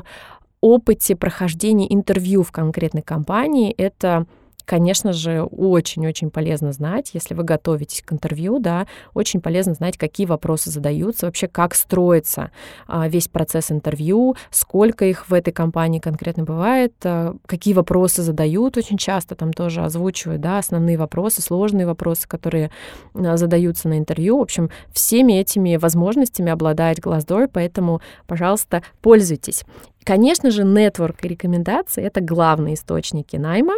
опыте 0.61 1.17
прохождения 1.17 1.93
интервью 1.93 2.43
в 2.43 2.53
конкретной 2.53 3.03
компании. 3.03 3.73
Это 3.73 4.27
конечно 4.69 5.15
же, 5.15 5.43
очень-очень 5.43 6.31
полезно 6.31 6.73
знать, 6.73 7.13
если 7.15 7.33
вы 7.33 7.43
готовитесь 7.43 8.03
к 8.03 8.13
интервью, 8.13 8.59
да, 8.59 8.87
очень 9.15 9.41
полезно 9.41 9.73
знать, 9.73 9.97
какие 9.97 10.27
вопросы 10.27 10.71
задаются, 10.71 11.25
вообще 11.25 11.49
как 11.49 11.75
строится 11.75 12.51
а, 12.87 13.09
весь 13.09 13.29
процесс 13.29 13.73
интервью, 13.73 14.37
сколько 14.51 15.07
их 15.07 15.31
в 15.31 15.33
этой 15.33 15.53
компании 15.53 16.01
конкретно 16.01 16.45
бывает, 16.45 16.93
а, 17.03 17.35
какие 17.47 17.73
вопросы 17.73 18.21
задают 18.21 18.77
очень 18.77 18.99
часто, 18.99 19.35
там 19.35 19.55
тоже 19.55 19.81
озвучивают, 19.81 20.43
да, 20.43 20.59
основные 20.59 20.99
вопросы, 20.99 21.41
сложные 21.41 21.87
вопросы, 21.87 22.29
которые 22.29 22.71
а, 23.15 23.39
задаются 23.39 23.89
на 23.89 23.97
интервью. 23.97 24.37
В 24.37 24.43
общем, 24.43 24.69
всеми 24.93 25.33
этими 25.33 25.77
возможностями 25.77 26.53
обладает 26.53 26.99
Glassdoor, 26.99 27.49
поэтому, 27.51 28.03
пожалуйста, 28.27 28.83
пользуйтесь. 29.01 29.65
Конечно 30.05 30.51
же, 30.51 30.65
нетворк 30.65 31.25
и 31.25 31.29
рекомендации— 31.29 32.05
это 32.05 32.21
главные 32.21 32.75
источники 32.75 33.37
найма, 33.37 33.75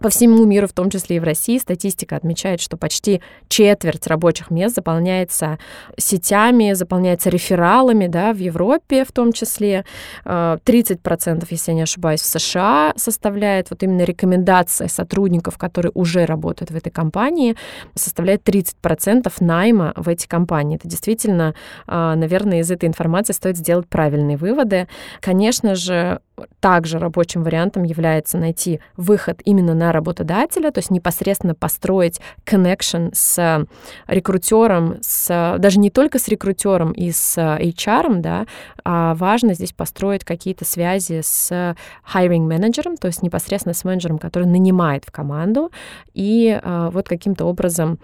по 0.00 0.08
всему 0.08 0.44
миру, 0.44 0.66
в 0.66 0.72
том 0.72 0.90
числе 0.90 1.16
и 1.16 1.20
в 1.20 1.24
России, 1.24 1.58
статистика 1.58 2.16
отмечает, 2.16 2.60
что 2.60 2.76
почти 2.76 3.20
четверть 3.48 4.06
рабочих 4.06 4.50
мест 4.50 4.74
заполняется 4.74 5.58
сетями, 5.98 6.72
заполняется 6.74 7.30
рефералами, 7.30 8.06
да, 8.06 8.32
в 8.32 8.38
Европе 8.38 9.04
в 9.04 9.12
том 9.12 9.32
числе. 9.32 9.84
30%, 10.24 11.44
э, 11.44 11.46
если 11.50 11.72
я 11.72 11.76
не 11.76 11.82
ошибаюсь, 11.82 12.20
в 12.20 12.26
США 12.26 12.92
составляет 12.96 13.70
вот 13.70 13.82
именно 13.82 14.02
рекомендация 14.02 14.88
сотрудников, 14.88 15.58
которые 15.58 15.92
уже 15.94 16.24
работают 16.26 16.70
в 16.70 16.76
этой 16.76 16.90
компании, 16.90 17.56
составляет 17.94 18.42
30% 18.42 19.32
найма 19.40 19.92
в 19.96 20.08
эти 20.08 20.26
компании. 20.26 20.76
Это 20.76 20.88
действительно, 20.88 21.54
э, 21.86 22.14
наверное, 22.16 22.60
из 22.60 22.70
этой 22.70 22.86
информации 22.88 23.32
стоит 23.32 23.56
сделать 23.56 23.88
правильные 23.88 24.36
выводы. 24.36 24.88
Конечно 25.20 25.74
же, 25.74 26.20
также 26.60 26.98
рабочим 26.98 27.42
вариантом 27.42 27.84
является 27.84 28.38
найти 28.38 28.80
выход 28.96 29.40
именно 29.44 29.74
на 29.74 29.92
работодателя, 29.92 30.70
то 30.70 30.78
есть 30.78 30.90
непосредственно 30.90 31.54
построить 31.54 32.20
connection 32.44 33.10
с 33.12 33.66
рекрутером, 34.06 34.98
с, 35.00 35.56
даже 35.58 35.78
не 35.78 35.90
только 35.90 36.18
с 36.18 36.28
рекрутером 36.28 36.92
и 36.92 37.10
с 37.10 37.38
HR, 37.38 38.20
да, 38.20 38.46
а 38.84 39.14
важно 39.14 39.54
здесь 39.54 39.72
построить 39.72 40.24
какие-то 40.24 40.64
связи 40.64 41.20
с 41.22 41.74
hiring 42.12 42.46
менеджером, 42.46 42.96
то 42.96 43.06
есть 43.06 43.22
непосредственно 43.22 43.74
с 43.74 43.84
менеджером, 43.84 44.18
который 44.18 44.46
нанимает 44.46 45.04
в 45.04 45.10
команду, 45.10 45.70
и 46.14 46.58
а, 46.62 46.90
вот 46.90 47.08
каким-то 47.08 47.44
образом 47.46 47.98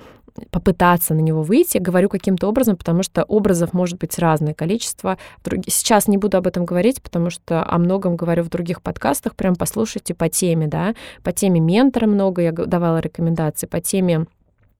попытаться 0.50 1.14
на 1.14 1.20
него 1.20 1.42
выйти. 1.42 1.78
Говорю 1.78 2.08
каким-то 2.08 2.48
образом, 2.48 2.76
потому 2.76 3.02
что 3.02 3.24
образов 3.24 3.72
может 3.72 3.98
быть 3.98 4.18
разное 4.18 4.54
количество. 4.54 5.18
Сейчас 5.66 6.08
не 6.08 6.18
буду 6.18 6.36
об 6.36 6.46
этом 6.46 6.64
говорить, 6.64 7.02
потому 7.02 7.30
что 7.30 7.64
о 7.64 7.78
многом 7.78 8.16
говорю 8.16 8.42
в 8.42 8.48
других 8.48 8.82
подкастах. 8.82 9.34
Прям 9.34 9.56
послушайте 9.56 10.14
по 10.14 10.28
теме, 10.28 10.66
да, 10.66 10.94
по 11.22 11.32
теме 11.32 11.60
ментора 11.60 12.06
много 12.06 12.42
я 12.42 12.52
давала 12.52 12.98
рекомендации, 12.98 13.66
по 13.66 13.80
теме 13.80 14.26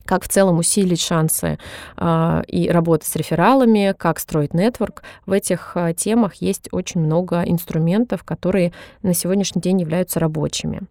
как 0.05 0.25
в 0.25 0.29
целом 0.29 0.59
усилить 0.59 1.01
шансы 1.01 1.59
э, 1.97 2.43
и 2.47 2.69
работы 2.69 3.07
с 3.07 3.17
рефералами, 3.17 3.95
как 3.97 4.19
строить 4.19 4.55
нетворк. 4.55 5.03
В 5.27 5.33
этих 5.33 5.73
э, 5.75 5.95
темах 5.95 6.35
есть 6.37 6.69
очень 6.73 7.01
много 7.01 7.43
инструментов, 7.43 8.25
которые 8.25 8.73
на 9.03 9.15
сегодняшний 9.15 9.63
день 9.63 9.81
являются 9.81 10.21
рабочими. 10.21 10.83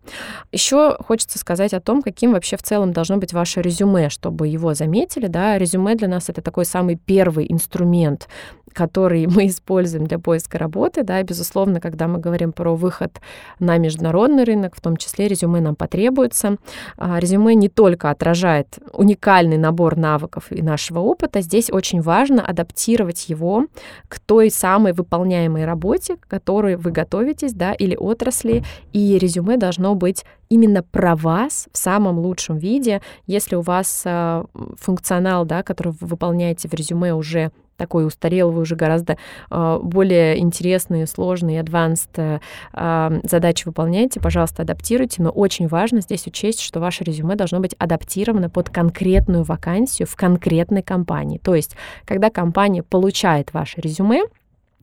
Еще 0.51 0.98
хочется 1.00 1.39
сказать 1.39 1.74
о 1.74 1.82
том, 1.82 2.01
каким 2.01 2.34
вообще 2.34 2.58
в 2.58 2.63
целом 2.63 2.94
должно 2.94 3.18
быть 3.18 3.34
ваше 3.34 3.62
резюме, 3.62 4.10
чтобы 4.10 4.48
его 4.48 4.74
заметили. 4.74 5.27
Да? 5.27 5.58
Резюме 5.58 5.96
для 5.96 6.08
нас 6.08 6.30
это 6.30 6.41
такой 6.41 6.65
самый 6.65 6.96
первый 6.96 7.51
инструмент 7.51 8.27
который 8.74 9.28
мы 9.36 9.48
используем 9.48 10.08
для 10.08 10.20
поиска 10.20 10.58
работы, 10.58 11.04
да, 11.04 11.22
безусловно, 11.24 11.80
когда 11.80 12.08
мы 12.08 12.20
говорим 12.20 12.51
про 12.51 12.75
выход 12.75 13.20
на 13.60 13.78
международный 13.78 14.44
рынок, 14.44 14.75
в 14.75 14.82
том 14.82 14.98
числе 14.98 15.28
резюме 15.28 15.62
нам 15.62 15.75
потребуется. 15.75 16.58
А, 16.98 17.20
резюме 17.20 17.56
не 17.56 17.70
только 17.70 18.10
отражает 18.10 18.80
уникальный 18.94 19.58
набор 19.58 19.98
навыков 19.98 20.48
и 20.51 20.62
нашего 20.62 21.00
опыта, 21.00 21.42
здесь 21.42 21.70
очень 21.70 22.01
важно 22.01 22.46
адаптировать 22.46 23.30
его 23.30 23.66
к 24.08 24.20
той 24.20 24.50
самой 24.50 24.94
выполняемой 24.94 25.66
работе, 25.66 26.18
к 26.18 26.28
которой 26.28 26.75
вы 26.75 26.92
готовитесь, 26.92 27.54
да, 27.54 27.74
или 27.74 27.96
отрасли, 27.96 28.63
и 28.94 29.18
резюме 29.18 29.58
должно 29.58 29.96
быть 29.96 30.25
именно 30.51 30.84
про 30.84 31.16
вас 31.16 31.70
в 31.72 31.78
самом 31.78 32.20
лучшем 32.20 32.58
виде. 32.58 33.01
Если 33.25 33.56
у 33.56 33.62
вас 33.62 34.04
э, 34.06 34.44
функционал, 34.78 35.46
да, 35.46 35.63
который 35.63 35.94
вы 35.94 36.08
выполняете 36.08 36.68
в 36.68 36.74
резюме 36.74 37.13
уже 37.13 37.51
такой 37.82 38.06
устарел, 38.06 38.52
вы 38.52 38.62
уже 38.62 38.76
гораздо 38.76 39.18
э, 39.50 39.80
более 39.82 40.38
интересные, 40.38 41.08
сложные, 41.08 41.64
advanced 41.64 42.40
э, 42.74 43.20
задачи 43.24 43.66
выполняете, 43.66 44.20
пожалуйста, 44.20 44.62
адаптируйте. 44.62 45.24
Но 45.24 45.32
очень 45.32 45.68
важно 45.68 46.02
здесь 46.02 46.28
учесть, 46.28 46.62
что 46.62 46.80
ваше 46.80 47.04
резюме 47.04 47.36
должно 47.36 47.60
быть 47.60 47.74
адаптировано 47.80 48.52
под 48.52 48.70
конкретную 48.70 49.44
вакансию 49.44 50.08
в 50.08 50.16
конкретной 50.16 50.84
компании. 50.84 51.40
То 51.40 51.56
есть, 51.56 51.76
когда 52.06 52.30
компания 52.30 52.84
получает 52.84 53.52
ваше 53.52 53.82
резюме, 53.82 54.22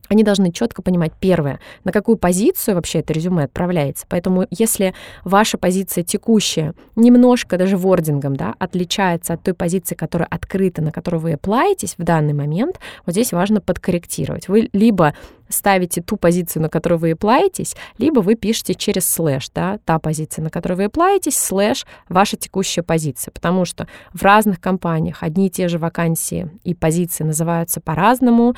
они 0.09 0.23
должны 0.23 0.51
четко 0.51 0.81
понимать, 0.81 1.13
первое, 1.19 1.59
на 1.83 1.91
какую 1.91 2.17
позицию 2.17 2.75
вообще 2.75 2.99
это 2.99 3.13
резюме 3.13 3.43
отправляется. 3.43 4.05
Поэтому 4.09 4.45
если 4.49 4.93
ваша 5.23 5.57
позиция 5.57 6.03
текущая 6.03 6.73
немножко 6.95 7.57
даже 7.57 7.77
wording 7.77 8.22
ом 8.22 8.35
да, 8.35 8.55
отличается 8.59 9.33
от 9.33 9.43
той 9.43 9.53
позиции, 9.53 9.95
которая 9.95 10.27
открыта, 10.29 10.81
на 10.81 10.91
которую 10.91 11.21
вы 11.21 11.33
аплаетесь 11.33 11.95
в 11.97 12.03
данный 12.03 12.33
момент, 12.33 12.79
вот 13.05 13.13
здесь 13.13 13.31
важно 13.31 13.61
подкорректировать. 13.61 14.47
Вы 14.47 14.69
либо 14.73 15.13
ставите 15.49 16.01
ту 16.01 16.15
позицию, 16.15 16.63
на 16.63 16.69
которую 16.69 16.99
вы 16.99 17.11
аплаетесь, 17.11 17.75
либо 17.97 18.19
вы 18.19 18.35
пишете 18.35 18.75
через 18.75 19.09
слэш, 19.09 19.49
да, 19.53 19.79
та 19.83 19.99
позиция, 19.99 20.43
на 20.43 20.49
которую 20.49 20.77
вы 20.77 20.83
аплаетесь, 20.85 21.37
слэш 21.37 21.85
ваша 22.07 22.37
текущая 22.37 22.83
позиция, 22.83 23.31
потому 23.31 23.65
что 23.65 23.87
в 24.13 24.21
разных 24.21 24.61
компаниях 24.61 25.23
одни 25.23 25.47
и 25.47 25.49
те 25.49 25.67
же 25.67 25.77
вакансии 25.77 26.49
и 26.63 26.73
позиции 26.73 27.23
называются 27.23 27.81
по-разному, 27.81 28.55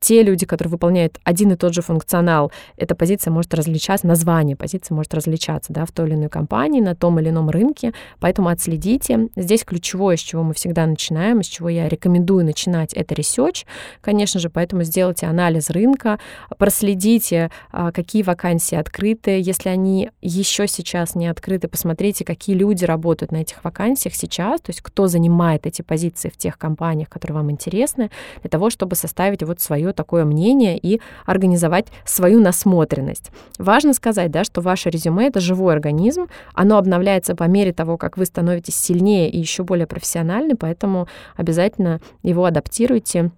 те 0.00 0.22
люди, 0.22 0.46
которые 0.46 0.70
выполняют 0.72 1.20
один 1.24 1.52
и 1.52 1.56
тот 1.56 1.74
же 1.74 1.82
функционал, 1.82 2.50
эта 2.76 2.94
позиция 2.94 3.30
может 3.30 3.52
различаться, 3.54 4.06
название 4.06 4.56
позиции 4.56 4.94
может 4.94 5.12
различаться 5.14 5.72
да, 5.72 5.84
в 5.84 5.92
той 5.92 6.08
или 6.08 6.14
иной 6.14 6.30
компании, 6.30 6.80
на 6.80 6.96
том 6.96 7.20
или 7.20 7.28
ином 7.28 7.50
рынке, 7.50 7.92
поэтому 8.18 8.48
отследите. 8.48 9.28
Здесь 9.36 9.64
ключевое, 9.64 10.16
с 10.16 10.20
чего 10.20 10.42
мы 10.42 10.54
всегда 10.54 10.86
начинаем, 10.86 11.42
с 11.42 11.46
чего 11.46 11.68
я 11.68 11.88
рекомендую 11.88 12.44
начинать, 12.44 12.94
это 12.94 13.14
research, 13.14 13.66
конечно 14.00 14.40
же, 14.40 14.48
поэтому 14.48 14.82
сделайте 14.84 15.26
анализ 15.26 15.68
рынка, 15.68 16.18
проследите, 16.56 17.50
а, 17.70 17.92
какие 17.92 18.22
вакансии 18.22 18.76
открыты, 18.76 19.38
если 19.40 19.68
они 19.68 20.10
еще 20.22 20.66
сейчас 20.66 21.14
не 21.14 21.26
открыты, 21.26 21.68
посмотрите, 21.68 22.24
какие 22.24 22.56
люди 22.56 22.86
работают 22.86 23.32
на 23.32 23.38
этих 23.38 23.62
вакансиях 23.62 24.14
сейчас, 24.14 24.62
то 24.62 24.70
есть 24.70 24.80
кто 24.80 25.08
занимает 25.08 25.66
эти 25.66 25.82
позиции 25.82 26.30
в 26.30 26.38
тех 26.38 26.56
компаниях, 26.56 27.10
которые 27.10 27.36
вам 27.36 27.50
интересны, 27.50 28.10
для 28.40 28.48
того, 28.48 28.70
чтобы 28.70 28.96
составить 28.96 29.42
вот 29.42 29.60
свое 29.60 29.89
свое 29.90 29.92
такое 29.92 30.24
мнение 30.24 30.78
и 30.78 31.00
организовать 31.26 31.86
свою 32.04 32.40
насмотренность. 32.40 33.30
Важно 33.58 33.92
сказать, 33.94 34.30
да, 34.30 34.44
что 34.44 34.60
ваше 34.60 34.90
резюме— 34.90 35.26
это 35.28 35.40
живой 35.40 35.74
организм, 35.74 36.26
оно 36.54 36.78
обновляется 36.78 37.34
по 37.34 37.44
мере 37.44 37.72
того, 37.72 37.96
как 37.96 38.16
вы 38.16 38.24
становитесь 38.24 38.76
сильнее 38.76 39.30
и 39.30 39.38
еще 39.38 39.62
более 39.62 39.86
профессиональны, 39.86 40.56
поэтому 40.56 41.06
обязательно 41.36 42.00
его 42.22 42.44
адаптируйте 42.44 43.30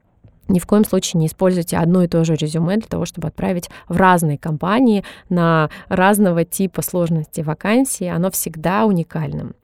ни 0.48 0.58
в 0.58 0.66
коем 0.66 0.84
случае 0.84 1.20
не 1.20 1.26
используйте 1.26 1.76
одно 1.76 2.02
и 2.02 2.08
то 2.08 2.24
же 2.24 2.34
резюме 2.34 2.76
для 2.76 2.88
того, 2.88 3.04
чтобы 3.04 3.28
отправить 3.28 3.70
в 3.88 3.96
разные 3.96 4.38
компании 4.38 5.04
на 5.28 5.70
разного 5.88 6.44
типа 6.44 6.82
сложности 6.82 7.40
вакансии. 7.40 8.06
Оно 8.06 8.30
всегда 8.30 8.84
уникальным. 8.84 9.54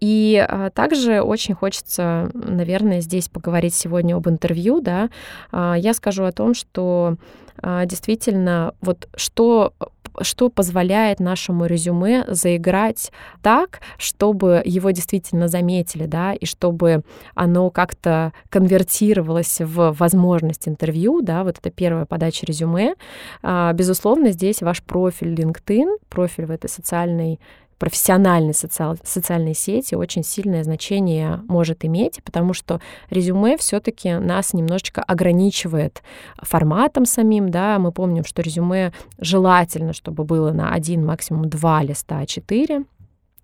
И 0.00 0.44
а, 0.48 0.70
также 0.70 1.20
очень 1.20 1.54
хочется, 1.54 2.30
наверное, 2.34 3.00
здесь 3.00 3.28
поговорить 3.28 3.74
сегодня 3.74 4.16
об 4.16 4.28
интервью. 4.28 4.80
Да? 4.80 5.10
А, 5.50 5.74
я 5.74 5.94
скажу 5.94 6.24
о 6.24 6.32
том, 6.32 6.54
что 6.54 7.16
а, 7.62 7.84
действительно, 7.86 8.74
вот 8.80 9.08
что 9.14 9.74
что 10.20 10.48
позволяет 10.48 11.20
нашему 11.20 11.66
резюме 11.66 12.24
заиграть 12.28 13.12
так, 13.42 13.80
чтобы 13.98 14.62
его 14.64 14.90
действительно 14.90 15.48
заметили, 15.48 16.06
да, 16.06 16.34
и 16.34 16.44
чтобы 16.46 17.02
оно 17.34 17.70
как-то 17.70 18.32
конвертировалось 18.48 19.60
в 19.60 19.92
возможность 19.98 20.68
интервью, 20.68 21.22
да, 21.22 21.44
вот 21.44 21.58
это 21.58 21.70
первая 21.70 22.06
подача 22.06 22.46
резюме. 22.46 22.94
А, 23.42 23.72
безусловно, 23.72 24.30
здесь 24.30 24.62
ваш 24.62 24.82
профиль 24.82 25.34
LinkedIn, 25.34 25.98
профиль 26.08 26.46
в 26.46 26.50
этой 26.50 26.68
социальной 26.68 27.40
профессиональной 27.82 28.54
социал, 28.54 28.96
социальной 29.02 29.54
сети 29.54 29.96
очень 29.96 30.22
сильное 30.22 30.62
значение 30.62 31.40
может 31.48 31.84
иметь, 31.84 32.22
потому 32.22 32.54
что 32.54 32.80
резюме 33.10 33.56
все-таки 33.56 34.12
нас 34.18 34.52
немножечко 34.52 35.02
ограничивает 35.02 36.00
форматом 36.40 37.06
самим, 37.06 37.48
да, 37.48 37.80
мы 37.80 37.90
помним, 37.90 38.24
что 38.24 38.40
резюме 38.40 38.92
желательно, 39.18 39.94
чтобы 39.94 40.22
было 40.22 40.52
на 40.52 40.72
один, 40.72 41.04
максимум 41.04 41.50
два 41.50 41.82
листа 41.82 42.22
А4, 42.22 42.84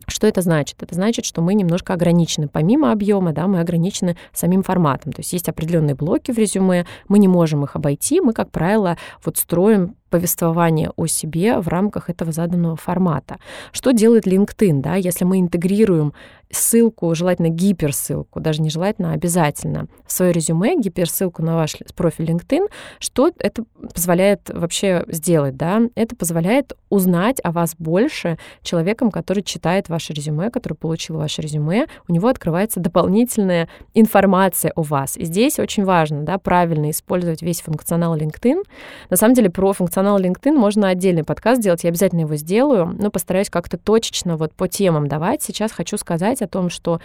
что 0.07 0.29
это 0.29 0.41
значит? 0.41 0.83
Это 0.85 0.95
значит, 0.95 1.25
что 1.25 1.43
мы 1.43 1.55
немножко 1.55 1.93
ограничены. 1.93 2.49
Помимо 2.49 2.93
объема, 2.93 3.33
да, 3.33 3.49
мы 3.49 3.59
ограничены 3.59 4.17
самим 4.33 4.63
форматом. 4.63 5.13
То 5.13 5.21
есть 5.21 5.33
есть 5.33 5.49
определенные 5.49 5.97
блоки 5.97 6.31
в 6.31 6.39
резюме, 6.39 6.87
мы 7.09 7.19
не 7.19 7.29
можем 7.29 7.65
их 7.65 7.75
обойти, 7.75 8.21
мы, 8.21 8.33
как 8.33 8.53
правило, 8.53 8.97
вот 9.25 9.37
строим 9.37 9.97
повествование 10.09 10.91
о 10.97 11.07
себе 11.07 11.59
в 11.59 11.69
рамках 11.69 12.11
этого 12.11 12.33
заданного 12.33 12.77
формата. 12.77 13.39
Что 13.73 13.93
делает 13.93 14.27
LinkedIn, 14.27 14.81
да, 14.81 14.95
если 14.95 15.25
мы 15.25 15.41
интегрируем 15.41 16.13
ссылку, 16.51 17.15
желательно 17.15 17.49
гиперссылку, 17.49 18.41
даже 18.41 18.63
не 18.63 18.71
желательно, 18.71 19.11
а 19.11 19.15
обязательно, 19.15 19.87
в 20.07 20.13
свое 20.13 20.33
резюме, 20.33 20.77
гиперссылку 20.81 21.43
на 21.43 21.57
ваш 21.57 21.77
профиль 21.95 22.31
LinkedIn, 22.31 22.69
что 22.99 23.31
это 23.39 23.65
позволяет 23.95 24.51
вообще 24.53 25.05
сделать, 25.09 25.57
да? 25.57 25.83
Это 25.95 26.17
позволяет 26.17 26.73
узнать 26.89 27.39
о 27.45 27.53
вас 27.53 27.75
больше 27.79 28.39
человеком, 28.63 29.11
который 29.11 29.43
читает 29.43 29.89
ваше 29.89 30.15
резюме, 30.15 30.51
который 30.51 30.75
получил 30.75 31.19
ваше 31.19 31.43
резюме, 31.43 31.87
у 32.09 32.13
него 32.13 32.29
открывается 32.29 32.81
дополнительная 32.81 33.69
информация 33.95 34.73
о 34.75 34.83
вас. 34.83 35.17
И 35.17 35.25
здесь 35.25 35.59
очень 35.59 35.85
важно, 35.85 36.23
да, 36.23 36.39
правильно 36.39 36.91
использовать 36.91 37.43
весь 37.43 37.61
функционал 37.61 38.17
LinkedIn. 38.17 38.63
На 39.11 39.17
самом 39.17 39.35
деле 39.35 39.51
про 39.51 39.73
функционал 39.75 39.98
функционал 39.99 40.21
LinkedIn 40.21 40.53
можно 40.53 40.89
отдельный 40.91 41.25
подкаст 41.25 41.61
сделать, 41.61 41.83
я 41.83 41.89
обязательно 41.89 42.21
его 42.21 42.37
сделаю, 42.37 42.95
но 42.99 43.11
постараюсь 43.11 43.51
как-то 43.51 43.79
точечно 43.79 44.37
вот 44.37 44.53
по 44.53 44.69
темам 44.69 45.09
давать. 45.09 45.43
Сейчас 45.43 45.73
хочу 45.73 45.97
сказать 45.99 46.41
о 46.41 46.47
том, 46.47 46.71
что 46.71 47.01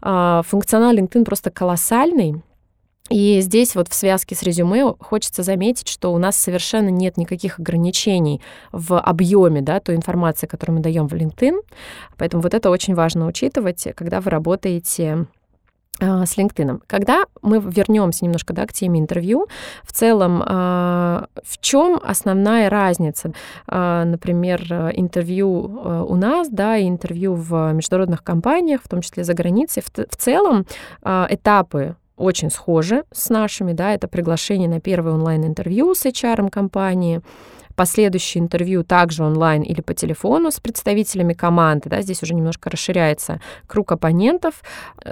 э, 0.00 0.42
функционал 0.46 0.94
LinkedIn 0.94 1.24
просто 1.24 1.50
колоссальный, 1.50 2.42
и 3.10 3.40
здесь 3.40 3.74
вот 3.74 3.88
в 3.88 3.94
связке 3.94 4.36
с 4.36 4.42
резюме 4.42 4.94
хочется 5.00 5.42
заметить, 5.42 5.88
что 5.88 6.12
у 6.12 6.18
нас 6.18 6.36
совершенно 6.36 6.88
нет 6.88 7.16
никаких 7.16 7.58
ограничений 7.58 8.40
в 8.70 8.98
объеме 9.00 9.60
да, 9.60 9.80
той 9.80 9.96
информации, 9.96 10.46
которую 10.46 10.76
мы 10.76 10.82
даем 10.82 11.08
в 11.08 11.14
LinkedIn. 11.14 11.60
Поэтому 12.16 12.42
вот 12.42 12.54
это 12.54 12.70
очень 12.70 12.94
важно 12.94 13.26
учитывать, 13.26 13.88
когда 13.96 14.20
вы 14.20 14.30
работаете 14.30 15.26
с 15.98 16.36
LinkedIn. 16.36 16.82
Когда 16.86 17.24
мы 17.42 17.58
вернемся 17.58 18.24
немножко 18.24 18.52
да, 18.52 18.66
к 18.66 18.72
теме 18.72 19.00
интервью, 19.00 19.46
в 19.82 19.92
целом, 19.92 20.42
а, 20.44 21.26
в 21.42 21.58
чем 21.58 22.00
основная 22.02 22.68
разница, 22.68 23.32
а, 23.66 24.04
например, 24.04 24.62
интервью 24.94 26.06
у 26.08 26.16
нас, 26.16 26.48
да, 26.50 26.76
и 26.76 26.88
интервью 26.88 27.34
в 27.34 27.72
международных 27.72 28.22
компаниях, 28.22 28.82
в 28.82 28.88
том 28.88 29.00
числе 29.00 29.24
за 29.24 29.34
границей, 29.34 29.82
в 29.82 30.16
целом 30.16 30.66
этапы 31.02 31.96
очень 32.16 32.50
схожи 32.50 33.04
с 33.12 33.28
нашими, 33.28 33.72
да, 33.72 33.92
это 33.92 34.08
приглашение 34.08 34.68
на 34.68 34.80
первое 34.80 35.12
онлайн-интервью 35.12 35.94
с 35.94 36.06
HR 36.06 36.50
компании, 36.50 37.20
последующее 37.76 38.42
интервью 38.42 38.82
также 38.82 39.22
онлайн 39.22 39.62
или 39.62 39.80
по 39.80 39.94
телефону 39.94 40.50
с 40.50 40.58
представителями 40.58 41.34
команды. 41.34 41.88
Да, 41.88 42.02
здесь 42.02 42.22
уже 42.22 42.34
немножко 42.34 42.70
расширяется 42.70 43.40
круг 43.66 43.92
оппонентов. 43.92 44.62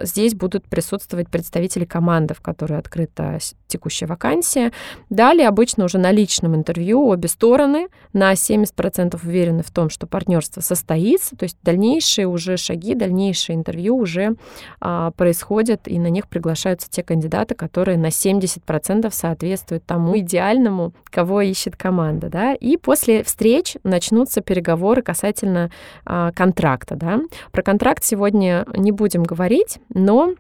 Здесь 0.03 0.35
будут 0.35 0.64
присутствовать 0.64 1.29
представители 1.29 1.85
команды, 1.85 2.35
в 2.35 2.40
которой 2.40 2.79
открыта 2.79 3.38
текущая 3.74 4.06
вакансия. 4.06 4.72
Далее 5.10 5.48
обычно 5.48 5.84
уже 5.84 5.98
на 5.98 6.12
личном 6.12 6.54
интервью 6.54 7.06
обе 7.08 7.28
стороны 7.28 7.88
на 8.12 8.32
70% 8.32 9.18
уверены 9.24 9.62
в 9.62 9.70
том, 9.70 9.90
что 9.90 10.06
партнерство 10.06 10.60
состоится, 10.60 11.37
то 11.37 11.42
есть 11.44 11.58
дальнейшие 11.62 12.28
уже 12.28 12.56
шаги, 12.56 12.94
дальнейшие 12.94 13.56
интервью 13.56 13.96
уже 13.96 14.37
а, 14.80 15.10
происходят, 15.10 15.88
и 15.88 15.98
на 15.98 16.08
них 16.08 16.28
приглашаются 16.28 16.88
те 16.88 17.02
кандидаты, 17.02 17.54
которые 17.54 17.98
на 17.98 18.08
70% 18.08 19.10
соответствуют 19.12 19.84
тому 19.84 20.18
идеальному, 20.18 20.92
кого 21.04 21.40
ищет 21.40 21.76
команда. 21.76 22.28
Да? 22.28 22.54
и 22.54 22.76
после 22.76 23.22
встреч 23.24 23.76
начнутся 23.82 24.40
переговоры 24.40 25.02
касательно 25.02 25.70
а, 26.04 26.32
контракта, 26.32 26.96
да. 26.96 27.20
Про 27.50 27.62
контракт 27.62 28.04
сегодня 28.04 28.66
не 28.76 28.92
будем 28.92 29.24
говорить, 29.24 29.78
но 29.92 30.34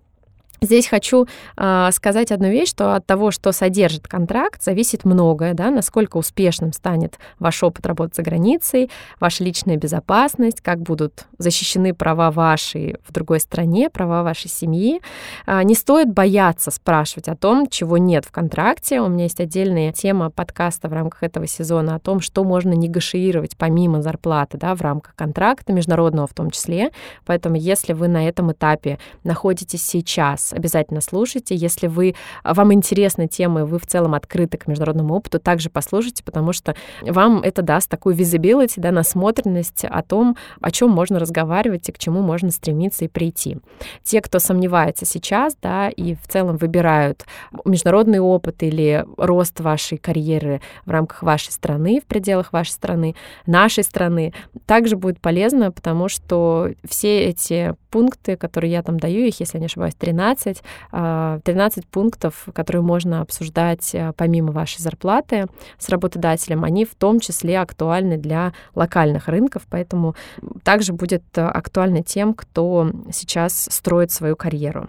Здесь 0.64 0.86
хочу 0.86 1.26
э, 1.56 1.88
сказать 1.92 2.32
одну 2.32 2.48
вещь, 2.48 2.70
что 2.70 2.94
от 2.94 3.06
того, 3.06 3.30
что 3.30 3.52
содержит 3.52 4.08
контракт, 4.08 4.62
зависит 4.62 5.04
многое, 5.04 5.52
да, 5.52 5.70
насколько 5.70 6.16
успешным 6.16 6.72
станет 6.72 7.18
ваш 7.38 7.62
опыт 7.62 7.86
работы 7.86 8.14
за 8.16 8.22
границей, 8.22 8.90
ваша 9.20 9.44
личная 9.44 9.76
безопасность, 9.76 10.62
как 10.62 10.80
будут 10.80 11.26
защищены 11.38 11.92
права 11.92 12.30
ваши 12.30 12.96
в 13.06 13.12
другой 13.12 13.40
стране, 13.40 13.90
права 13.90 14.22
вашей 14.22 14.48
семьи. 14.48 15.00
Э, 15.46 15.62
не 15.62 15.74
стоит 15.74 16.12
бояться 16.12 16.70
спрашивать 16.70 17.28
о 17.28 17.36
том, 17.36 17.68
чего 17.68 17.98
нет 17.98 18.24
в 18.24 18.32
контракте. 18.32 19.00
У 19.00 19.08
меня 19.08 19.24
есть 19.24 19.40
отдельная 19.40 19.92
тема 19.92 20.30
подкаста 20.30 20.88
в 20.88 20.94
рамках 20.94 21.22
этого 21.22 21.46
сезона 21.46 21.96
о 21.96 21.98
том, 21.98 22.20
что 22.20 22.42
можно 22.42 22.72
негашировать 22.72 23.56
помимо 23.58 24.00
зарплаты, 24.00 24.56
да, 24.56 24.74
в 24.74 24.80
рамках 24.80 25.14
контракта, 25.14 25.72
международного 25.74 26.26
в 26.26 26.32
том 26.32 26.50
числе. 26.50 26.90
Поэтому, 27.26 27.56
если 27.56 27.92
вы 27.92 28.08
на 28.08 28.26
этом 28.26 28.52
этапе 28.52 28.98
находитесь 29.24 29.84
сейчас, 29.84 30.53
обязательно 30.54 31.00
слушайте. 31.00 31.54
Если 31.54 31.86
вы, 31.86 32.14
вам 32.44 32.72
интересны 32.72 33.28
темы, 33.28 33.64
вы 33.64 33.78
в 33.78 33.86
целом 33.86 34.14
открыты 34.14 34.58
к 34.58 34.66
международному 34.66 35.14
опыту, 35.14 35.38
также 35.38 35.70
послушайте, 35.70 36.22
потому 36.24 36.52
что 36.52 36.74
вам 37.02 37.40
это 37.40 37.62
даст 37.62 37.88
такую 37.88 38.14
visibility, 38.14 38.74
да, 38.76 38.90
насмотренность 38.90 39.84
о 39.84 40.02
том, 40.02 40.36
о 40.60 40.70
чем 40.70 40.90
можно 40.90 41.18
разговаривать 41.18 41.88
и 41.88 41.92
к 41.92 41.98
чему 41.98 42.22
можно 42.22 42.50
стремиться 42.50 43.04
и 43.04 43.08
прийти. 43.08 43.58
Те, 44.02 44.20
кто 44.20 44.38
сомневается 44.38 45.04
сейчас, 45.04 45.56
да, 45.60 45.88
и 45.88 46.14
в 46.14 46.26
целом 46.28 46.56
выбирают 46.56 47.24
международный 47.64 48.20
опыт 48.20 48.62
или 48.62 49.04
рост 49.16 49.60
вашей 49.60 49.98
карьеры 49.98 50.60
в 50.86 50.90
рамках 50.90 51.22
вашей 51.22 51.50
страны, 51.50 52.00
в 52.00 52.06
пределах 52.06 52.52
вашей 52.52 52.70
страны, 52.70 53.14
нашей 53.46 53.84
страны, 53.84 54.32
также 54.66 54.96
будет 54.96 55.20
полезно, 55.20 55.72
потому 55.72 56.08
что 56.08 56.70
все 56.88 57.24
эти 57.24 57.74
пункты, 57.90 58.36
которые 58.36 58.72
я 58.72 58.82
там 58.82 58.98
даю, 58.98 59.24
их, 59.24 59.40
если 59.40 59.58
не 59.58 59.66
ошибаюсь, 59.66 59.94
13, 59.94 60.43
13 60.52 60.64
а, 60.92 61.68
пунктов, 61.90 62.46
которые 62.52 62.82
можно 62.82 63.20
обсуждать 63.20 63.94
а, 63.94 64.12
помимо 64.12 64.52
вашей 64.52 64.80
зарплаты 64.80 65.46
с 65.78 65.88
работодателем, 65.88 66.64
они 66.64 66.84
в 66.84 66.94
том 66.94 67.20
числе 67.20 67.58
актуальны 67.60 68.16
для 68.16 68.52
локальных 68.74 69.28
рынков, 69.28 69.62
поэтому 69.68 70.14
также 70.62 70.92
будет 70.92 71.24
актуально 71.34 72.02
тем, 72.02 72.34
кто 72.34 72.90
сейчас 73.12 73.68
строит 73.70 74.10
свою 74.10 74.36
карьеру. 74.36 74.88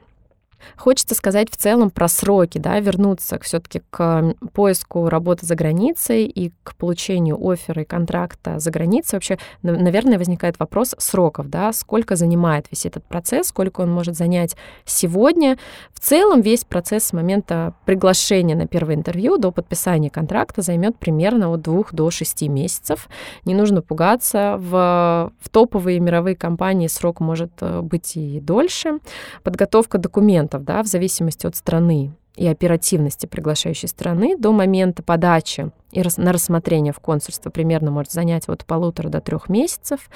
Хочется 0.77 1.15
сказать 1.15 1.49
в 1.51 1.57
целом 1.57 1.89
про 1.89 2.07
сроки, 2.07 2.57
да, 2.57 2.79
вернуться 2.79 3.39
все-таки 3.39 3.81
к 3.89 4.35
поиску 4.53 5.09
работы 5.09 5.45
за 5.45 5.55
границей 5.55 6.25
и 6.25 6.51
к 6.63 6.75
получению 6.75 7.37
оффера 7.45 7.83
и 7.83 7.85
контракта 7.85 8.59
за 8.59 8.71
границей. 8.71 9.17
Вообще, 9.17 9.37
наверное, 9.61 10.17
возникает 10.17 10.59
вопрос 10.59 10.95
сроков, 10.97 11.49
да, 11.49 11.73
сколько 11.73 12.15
занимает 12.15 12.67
весь 12.71 12.85
этот 12.85 13.03
процесс, 13.05 13.47
сколько 13.47 13.81
он 13.81 13.91
может 13.91 14.15
занять 14.15 14.55
сегодня. 14.85 15.57
В 15.93 15.99
целом 15.99 16.41
весь 16.41 16.63
процесс 16.63 17.05
с 17.05 17.13
момента 17.13 17.73
приглашения 17.85 18.55
на 18.55 18.67
первое 18.67 18.95
интервью 18.95 19.37
до 19.37 19.51
подписания 19.51 20.09
контракта 20.09 20.61
займет 20.61 20.97
примерно 20.97 21.49
от 21.51 21.61
двух 21.61 21.93
до 21.93 22.09
шести 22.11 22.47
месяцев. 22.47 23.09
Не 23.45 23.53
нужно 23.53 23.81
пугаться. 23.81 24.57
В, 24.59 25.31
в 25.39 25.49
топовые 25.49 25.99
мировые 25.99 26.35
компании 26.35 26.87
срок 26.87 27.19
может 27.19 27.51
э, 27.61 27.81
быть 27.81 28.15
и 28.15 28.39
дольше. 28.39 28.99
Подготовка 29.43 29.97
документов 29.97 30.54
да, 30.63 30.83
в 30.83 30.87
зависимости 30.87 31.45
от 31.45 31.55
страны 31.55 32.13
и 32.35 32.47
оперативности 32.47 33.25
приглашающей 33.25 33.87
страны 33.87 34.35
до 34.37 34.51
момента 34.51 35.01
подачи 35.01 35.71
и 35.91 36.03
на 36.17 36.33
рассмотрение 36.33 36.91
в 36.91 36.99
консульство 36.99 37.49
примерно 37.49 37.91
может 37.91 38.11
занять 38.11 38.49
от 38.49 38.65
полутора 38.65 39.07
до 39.07 39.21
трех 39.21 39.47
месяцев. 39.47 40.09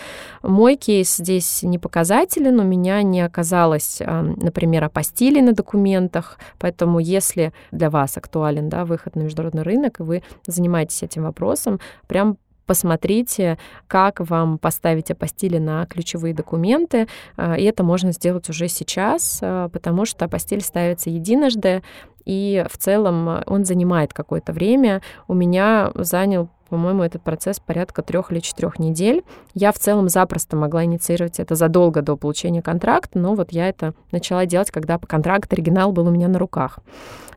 Мой 0.44 0.76
кейс 0.76 1.16
здесь 1.16 1.64
не 1.64 1.80
показателен, 1.80 2.60
у 2.60 2.64
меня 2.64 3.02
не 3.02 3.22
оказалось, 3.22 4.02
например, 4.02 4.84
апостилей 4.84 5.42
на 5.42 5.54
документах, 5.54 6.38
поэтому 6.58 7.00
если 7.00 7.54
для 7.72 7.90
вас 7.90 8.18
актуален 8.18 8.68
да, 8.68 8.84
выход 8.84 9.16
на 9.16 9.22
международный 9.22 9.64
рынок, 9.64 10.02
и 10.02 10.04
вы 10.04 10.24
занимаетесь 10.46 11.04
этим 11.04 11.24
вопросом, 11.24 11.80
прям 12.08 12.38
посмотрите, 12.70 13.58
как 13.88 14.20
вам 14.20 14.60
поставить 14.60 15.10
апостили 15.10 15.58
на 15.58 15.88
ключевые 15.88 16.36
документы. 16.36 17.08
А, 17.36 17.58
и 17.58 17.64
это 17.64 17.84
можно 17.84 18.12
сделать 18.12 18.48
уже 18.48 18.68
сейчас, 18.68 19.40
а, 19.42 19.70
потому 19.70 20.06
что 20.06 20.26
апостиль 20.26 20.62
ставится 20.62 21.10
единожды, 21.10 21.82
и 22.26 22.64
в 22.70 22.78
целом 22.78 23.42
он 23.48 23.66
занимает 23.66 24.14
какое-то 24.14 24.54
время. 24.54 25.02
У 25.28 25.34
меня 25.34 25.90
занял 25.96 26.52
по-моему, 26.70 27.04
этот 27.04 27.22
процесс 27.22 27.60
порядка 27.60 28.02
трех 28.02 28.32
или 28.32 28.40
четырех 28.40 28.80
недель. 28.80 29.24
Я 29.54 29.72
в 29.72 29.80
целом 29.80 30.10
запросто 30.10 30.56
могла 30.56 30.86
инициировать 30.86 31.40
это 31.40 31.56
задолго 31.56 32.02
до 32.02 32.16
получения 32.16 32.62
контракта, 32.62 33.20
но 33.20 33.36
вот 33.36 33.52
я 33.52 33.68
это 33.68 33.94
начала 34.12 34.46
делать, 34.46 34.72
когда 34.72 34.98
контракт 34.98 35.52
оригинал 35.52 35.92
был 35.92 36.08
у 36.08 36.12
меня 36.12 36.28
на 36.28 36.40
руках. 36.40 36.80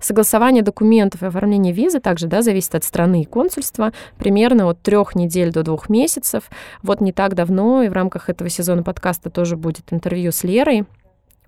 Согласование 0.01 0.63
документов 0.63 1.23
и 1.23 1.27
оформление 1.27 1.73
визы 1.73 2.01
также 2.01 2.27
да, 2.27 2.43
зависит 2.43 2.75
от 2.75 2.85
страны 2.85 3.23
и 3.23 3.25
консульства, 3.25 3.93
примерно 4.19 4.69
от 4.69 4.81
трех 4.83 5.15
недель 5.15 5.53
до 5.53 5.63
двух 5.63 5.89
месяцев. 5.89 6.51
Вот 6.83 7.01
не 7.01 7.13
так 7.13 7.35
давно 7.35 7.83
и 7.83 7.89
в 7.89 7.93
рамках 7.93 8.29
этого 8.29 8.51
сезона 8.51 8.83
подкаста 8.83 9.31
тоже 9.31 9.57
будет 9.57 9.93
интервью 9.93 10.33
с 10.33 10.43
Лерой, 10.43 10.87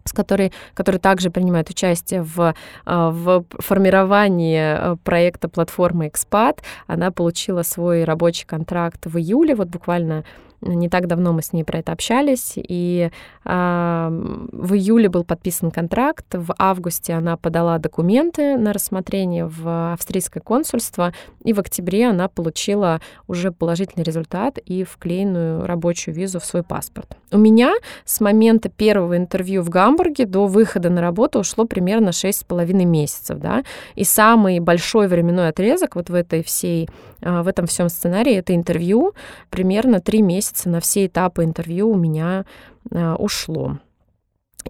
с 0.04 0.12
которой, 0.12 0.52
который 0.74 1.00
также 1.00 1.30
принимает 1.30 1.70
участие 1.70 2.22
в, 2.22 2.54
а, 2.84 3.10
в 3.10 3.44
формировании 3.58 4.60
а, 4.60 4.96
проекта 5.02 5.48
платформы 5.48 6.06
Expat. 6.06 6.58
Она 6.86 7.10
получила 7.10 7.62
свой 7.62 8.04
рабочий 8.04 8.46
контракт 8.46 9.06
в 9.06 9.18
июле, 9.18 9.54
вот 9.54 9.68
буквально 9.68 10.24
не 10.64 10.88
так 10.88 11.06
давно 11.06 11.32
мы 11.32 11.42
с 11.42 11.52
ней 11.52 11.62
про 11.62 11.78
это 11.78 11.92
общались, 11.92 12.54
и 12.56 13.10
э, 13.44 14.08
в 14.52 14.74
июле 14.74 15.08
был 15.08 15.24
подписан 15.24 15.70
контракт, 15.70 16.26
в 16.32 16.54
августе 16.58 17.12
она 17.14 17.36
подала 17.36 17.78
документы 17.78 18.56
на 18.56 18.72
рассмотрение 18.72 19.46
в 19.46 19.92
австрийское 19.92 20.42
консульство, 20.42 21.12
и 21.44 21.52
в 21.52 21.60
октябре 21.60 22.08
она 22.08 22.28
получила 22.28 23.00
уже 23.26 23.52
положительный 23.52 24.04
результат 24.04 24.58
и 24.58 24.84
вклеенную 24.84 25.66
рабочую 25.66 26.14
визу 26.14 26.40
в 26.40 26.44
свой 26.44 26.62
паспорт. 26.62 27.16
У 27.34 27.38
меня 27.38 27.74
с 28.04 28.20
момента 28.20 28.68
первого 28.68 29.16
интервью 29.16 29.62
в 29.62 29.68
Гамбурге 29.68 30.24
до 30.24 30.46
выхода 30.46 30.88
на 30.88 31.00
работу 31.00 31.40
ушло 31.40 31.64
примерно 31.64 32.10
6,5 32.10 32.84
месяцев, 32.84 33.40
да, 33.40 33.64
и 33.96 34.04
самый 34.04 34.60
большой 34.60 35.08
временной 35.08 35.48
отрезок 35.48 35.96
вот 35.96 36.10
в 36.10 36.14
этой 36.14 36.44
всей, 36.44 36.88
а, 37.22 37.42
в 37.42 37.48
этом 37.48 37.66
всем 37.66 37.88
сценарии 37.88 38.34
это 38.34 38.54
интервью, 38.54 39.14
примерно 39.50 39.98
3 39.98 40.22
месяца 40.22 40.68
на 40.68 40.78
все 40.78 41.06
этапы 41.06 41.42
интервью 41.42 41.90
у 41.90 41.96
меня 41.96 42.44
э, 42.92 43.14
ушло. 43.14 43.78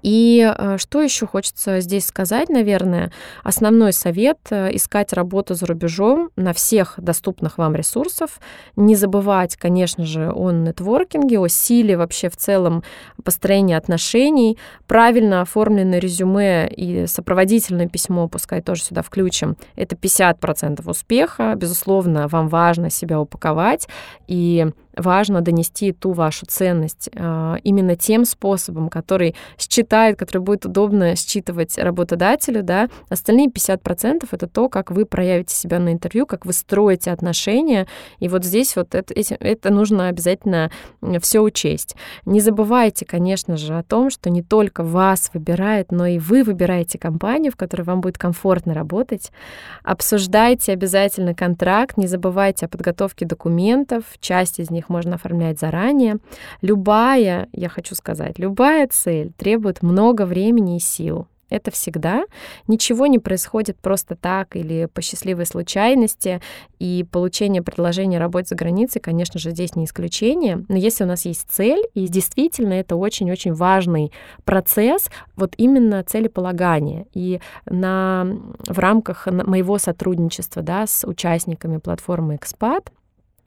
И 0.03 0.53
э, 0.57 0.77
что 0.79 1.01
еще 1.01 1.27
хочется 1.27 1.81
здесь 1.81 2.07
сказать, 2.07 2.49
наверное, 2.49 3.13
основной 3.43 3.93
совет 3.93 4.39
э,— 4.51 4.71
искать 4.77 5.13
работу 5.13 5.55
за 5.55 5.67
рубежом 5.67 6.31
на 6.37 6.53
всех 6.53 6.95
доступных 6.99 7.59
вам 7.59 7.75
ресурсах. 7.75 8.31
Не 8.77 8.95
забывать, 8.95 9.57
конечно 9.57 10.05
же, 10.05 10.31
о 10.33 10.51
нетворкинге, 10.51 11.39
о 11.39 11.49
силе 11.49 11.97
вообще 11.97 12.29
в 12.29 12.37
целом 12.37 12.83
построения 13.23 13.77
отношений, 13.77 14.59
правильно 14.87 15.41
оформленное 15.41 15.99
резюме 15.99 16.69
и 16.69 17.07
сопроводительное 17.07 17.89
письмо, 17.89 18.29
пускай 18.29 18.61
тоже 18.61 18.83
сюда 18.83 19.03
включим, 19.03 19.57
это 19.77 19.97
50% 19.97 20.89
успеха. 20.89 21.55
Безусловно, 21.57 22.29
вам 22.29 22.49
важно 22.49 22.91
себя 22.91 23.21
упаковать 23.21 23.89
и 24.27 24.67
важно 24.97 25.41
донести 25.41 25.93
ту 25.93 26.13
вашу 26.13 26.47
ценность 26.47 27.09
э, 27.13 27.57
именно 27.63 27.97
тем 27.97 28.25
способом, 28.25 28.89
который 28.89 29.35
считает, 29.59 30.19
который 30.19 30.43
будет 30.43 30.67
удобно 30.67 31.17
считывать 31.17 31.79
работодателю, 31.79 32.63
да. 32.63 32.89
Остальные 33.09 33.49
50% 33.49 34.29
это 34.31 34.47
то, 34.47 34.69
как 34.69 34.91
вы 34.91 35.05
проявите 35.05 35.55
себя 35.55 35.79
на 35.79 35.93
интервью, 35.93 36.27
как 36.27 36.47
вы 36.47 36.53
строите 36.53 37.11
отношения. 37.11 37.87
И 38.19 38.29
вот 38.29 38.45
здесь 38.45 38.77
вот 38.77 38.95
это, 38.95 39.15
это 39.15 39.71
нужно 39.71 40.09
обязательно 40.09 40.71
все 41.21 41.41
учесть. 41.41 41.97
Не 42.25 42.41
забывайте, 42.41 43.05
конечно 43.05 43.57
же, 43.57 43.77
о 43.77 43.83
том, 43.83 44.11
что 44.11 44.31
не 44.31 44.43
только 44.43 44.83
вас 44.83 45.31
выбирает, 45.35 45.93
но 45.93 46.07
и 46.07 46.19
вы 46.19 46.43
выбираете 46.43 46.99
компанию, 46.99 47.53
в 47.53 47.57
которой 47.57 47.83
вам 47.83 48.01
будет 48.01 48.19
комфортно 48.19 48.75
работать. 48.75 49.31
Обсуждайте 49.83 50.73
обязательно 50.73 51.35
контракт, 51.35 51.97
не 51.97 52.07
забывайте 52.07 52.67
о 52.67 52.69
подготовке 52.69 53.27
документов, 53.27 54.05
часть 54.21 54.59
из 54.59 54.71
них 54.71 54.84
их 54.85 54.89
можно 54.89 55.15
оформлять 55.17 55.59
заранее. 55.59 56.19
Любая, 56.61 57.49
я 57.53 57.69
хочу 57.69 57.95
сказать, 57.95 58.39
любая 58.39 58.89
цель 58.89 59.33
требует 59.37 59.83
много 59.83 60.27
времени 60.27 60.77
и 60.77 60.81
сил. 60.81 61.27
Это 61.51 61.71
всегда. 61.71 62.25
Ничего 62.67 63.07
не 63.07 63.19
происходит 63.19 63.79
просто 63.79 64.17
так 64.17 64.57
или 64.57 64.89
по 64.93 65.03
счастливой 65.03 65.47
случайности. 65.47 66.41
И 66.79 67.07
получение 67.11 67.63
предложения 67.63 68.19
работать 68.19 68.49
за 68.49 68.57
границей, 68.57 69.01
конечно 69.01 69.39
же, 69.39 69.51
здесь 69.51 69.77
не 69.77 69.85
исключение. 69.85 70.65
Но 70.69 70.77
если 70.77 71.05
у 71.05 71.07
нас 71.07 71.27
есть 71.27 71.47
цель, 71.49 71.85
и 71.95 72.09
действительно 72.09 72.73
это 72.73 72.97
очень-очень 72.97 73.53
важный 73.53 74.11
процесс, 74.45 75.11
вот 75.37 75.55
именно 75.57 76.03
целеполагания. 76.03 77.07
И 77.13 77.41
на, 77.67 78.27
в 78.67 78.79
рамках 78.79 79.27
моего 79.27 79.79
сотрудничества 79.79 80.63
да, 80.63 80.87
с 80.87 81.07
участниками 81.07 81.77
платформы 81.77 82.35
Expat, 82.35 82.89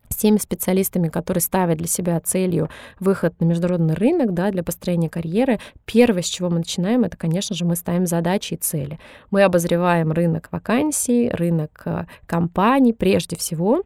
с 0.10 0.16
теми 0.16 0.38
специалистами, 0.38 1.10
которые 1.10 1.42
ставят 1.42 1.78
для 1.78 1.88
себя 1.88 2.20
целью 2.20 2.70
выход 3.00 3.34
на 3.40 3.46
международный 3.46 3.96
рынок 3.96 4.34
да, 4.34 4.52
для 4.52 4.64
построения 4.64 5.10
карьеры, 5.10 5.60
первое, 5.86 6.22
с 6.22 6.28
чего 6.28 6.50
мы 6.50 6.60
начинаем, 6.60 7.04
это, 7.04 7.18
конечно 7.18 7.56
же, 7.56 7.66
мы 7.66 7.76
ставим 7.76 8.06
задачи 8.06 8.56
и 8.56 8.58
цели. 8.58 9.00
Мы 9.32 9.44
обозреваем 9.44 10.12
рынок 10.12 10.50
вакансий, 10.52 11.30
рынок 11.30 11.82
э, 11.86 12.06
компаний 12.26 12.94
прежде 12.94 13.36
всего, 13.36 13.84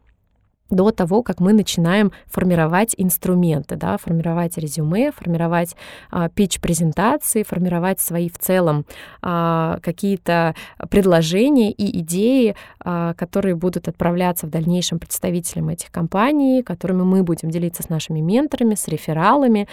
до 0.72 0.90
того, 0.90 1.22
как 1.22 1.38
мы 1.40 1.52
начинаем 1.52 2.12
формировать 2.26 2.94
инструменты, 2.96 3.76
да, 3.76 3.98
формировать 3.98 4.56
резюме, 4.56 5.12
формировать 5.12 5.76
а, 6.10 6.28
пич-презентации, 6.30 7.42
формировать 7.42 8.00
свои 8.00 8.30
в 8.30 8.38
целом 8.38 8.86
а, 9.20 9.78
какие-то 9.82 10.54
предложения 10.90 11.70
и 11.70 12.00
идеи, 12.00 12.56
а, 12.80 13.12
которые 13.14 13.54
будут 13.54 13.86
отправляться 13.86 14.46
в 14.46 14.50
дальнейшем 14.50 14.98
представителям 14.98 15.68
этих 15.68 15.92
компаний, 15.92 16.62
которыми 16.62 17.02
мы 17.02 17.22
будем 17.22 17.50
делиться 17.50 17.82
с 17.82 17.90
нашими 17.90 18.20
менторами, 18.20 18.74
с 18.74 18.88
рефералами. 18.88 19.68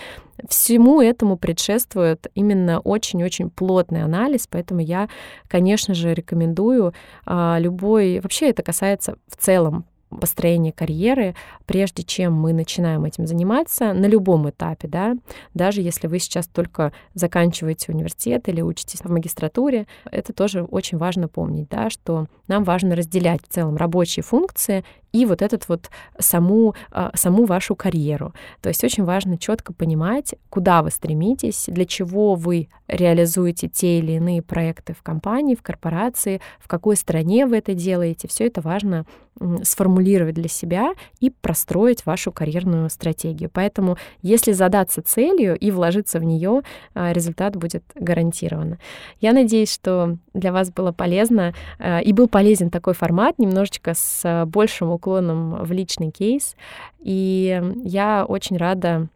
Всему 0.49 1.01
этому 1.01 1.37
предшествует 1.37 2.27
именно 2.35 2.79
очень-очень 2.79 3.49
плотный 3.49 4.03
анализ, 4.03 4.47
поэтому 4.49 4.81
я, 4.81 5.07
конечно 5.47 5.93
же, 5.93 6.13
рекомендую 6.13 6.93
а, 7.25 7.57
любой... 7.57 8.19
Вообще 8.19 8.49
это 8.49 8.63
касается 8.63 9.15
в 9.29 9.37
целом 9.37 9.85
построения 10.09 10.71
карьеры, 10.71 11.35
прежде 11.65 12.03
чем 12.03 12.33
мы 12.33 12.53
начинаем 12.53 13.05
этим 13.05 13.27
заниматься 13.27 13.93
на 13.93 14.05
любом 14.05 14.49
этапе, 14.49 14.87
да, 14.87 15.15
даже 15.53 15.81
если 15.81 16.07
вы 16.07 16.19
сейчас 16.19 16.47
только 16.47 16.91
заканчиваете 17.13 17.91
университет 17.91 18.49
или 18.49 18.61
учитесь 18.61 19.01
в 19.01 19.11
магистратуре, 19.11 19.87
это 20.11 20.33
тоже 20.33 20.63
очень 20.63 20.97
важно 20.97 21.27
помнить, 21.27 21.69
да, 21.69 21.89
что 21.89 22.27
нам 22.47 22.63
важно 22.63 22.95
разделять 22.95 23.41
в 23.43 23.47
целом 23.47 23.77
рабочие 23.77 24.23
функции 24.23 24.83
и 25.11 25.25
вот 25.25 25.41
этот 25.41 25.67
вот 25.69 25.89
саму, 26.19 26.75
а, 26.91 27.11
саму 27.15 27.45
вашу 27.45 27.75
карьеру. 27.75 28.33
То 28.61 28.69
есть 28.69 28.83
очень 28.83 29.03
важно 29.03 29.37
четко 29.37 29.73
понимать, 29.73 30.35
куда 30.49 30.81
вы 30.83 30.91
стремитесь, 30.91 31.65
для 31.67 31.85
чего 31.85 32.35
вы 32.35 32.69
реализуете 32.87 33.67
те 33.67 33.99
или 33.99 34.13
иные 34.13 34.41
проекты 34.41 34.93
в 34.93 35.03
компании, 35.03 35.55
в 35.55 35.61
корпорации, 35.61 36.41
в 36.59 36.67
какой 36.67 36.95
стране 36.95 37.45
вы 37.45 37.57
это 37.57 37.73
делаете. 37.73 38.27
Все 38.27 38.47
это 38.47 38.61
важно 38.61 39.05
сформулировать 39.63 40.35
для 40.35 40.49
себя 40.49 40.93
и 41.19 41.29
простроить 41.29 42.05
вашу 42.05 42.31
карьерную 42.31 42.89
стратегию. 42.89 43.49
Поэтому, 43.51 43.97
если 44.21 44.51
задаться 44.51 45.01
целью 45.01 45.57
и 45.57 45.71
вложиться 45.71 46.19
в 46.19 46.23
нее, 46.23 46.61
а, 46.93 47.13
результат 47.13 47.55
будет 47.55 47.83
гарантирован. 47.95 48.77
Я 49.21 49.33
надеюсь, 49.33 49.73
что 49.73 50.17
для 50.33 50.51
вас 50.51 50.71
было 50.71 50.91
полезно 50.91 51.53
а, 51.77 51.99
и 51.99 52.11
был 52.13 52.27
полезен 52.27 52.69
такой 52.69 52.93
формат, 52.93 53.39
немножечко 53.39 53.93
с 53.95 54.45
большим 54.45 54.91
уклоном 54.99 55.63
в 55.63 55.71
личный 55.71 56.11
кейс. 56.11 56.55
И 56.99 57.61
я 57.83 58.25
очень 58.27 58.57
рада 58.57 59.07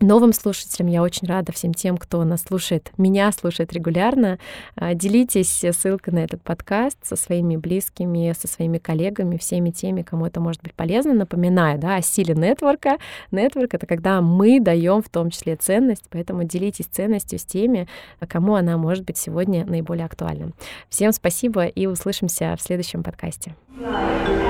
новым 0.00 0.32
слушателям. 0.32 0.88
Я 0.88 1.02
очень 1.02 1.28
рада 1.28 1.52
всем 1.52 1.74
тем, 1.74 1.96
кто 1.96 2.24
нас 2.24 2.42
слушает, 2.42 2.90
меня 2.96 3.30
слушает 3.32 3.72
регулярно. 3.72 4.38
А, 4.74 4.94
делитесь 4.94 5.64
ссылкой 5.72 6.14
на 6.14 6.18
этот 6.20 6.42
подкаст 6.42 6.98
со 7.02 7.16
своими 7.16 7.56
близкими, 7.56 8.34
со 8.38 8.48
своими 8.48 8.78
коллегами, 8.78 9.36
всеми 9.36 9.70
теми, 9.70 10.02
кому 10.02 10.26
это 10.26 10.40
может 10.40 10.62
быть 10.62 10.74
полезно. 10.74 11.12
Напоминаю 11.12 11.78
да, 11.78 11.96
о 11.96 12.02
силе 12.02 12.34
нетворка. 12.34 12.96
Нетворк— 13.30 13.68
это 13.74 13.86
когда 13.86 14.20
мы 14.20 14.60
даем 14.60 15.02
в 15.02 15.08
том 15.08 15.30
числе 15.30 15.56
ценность, 15.56 16.04
поэтому 16.10 16.44
делитесь 16.44 16.86
ценностью 16.86 17.38
с 17.38 17.44
теми, 17.44 17.86
кому 18.26 18.54
она 18.54 18.78
может 18.78 19.04
быть 19.04 19.18
сегодня 19.18 19.66
наиболее 19.66 20.06
актуальна. 20.06 20.52
Всем 20.88 21.12
спасибо 21.12 21.66
и 21.66 21.86
услышимся 21.86 22.54
в 22.56 22.62
следующем 22.62 23.02
подкасте. 23.02 23.54
Безграничные 23.68 24.49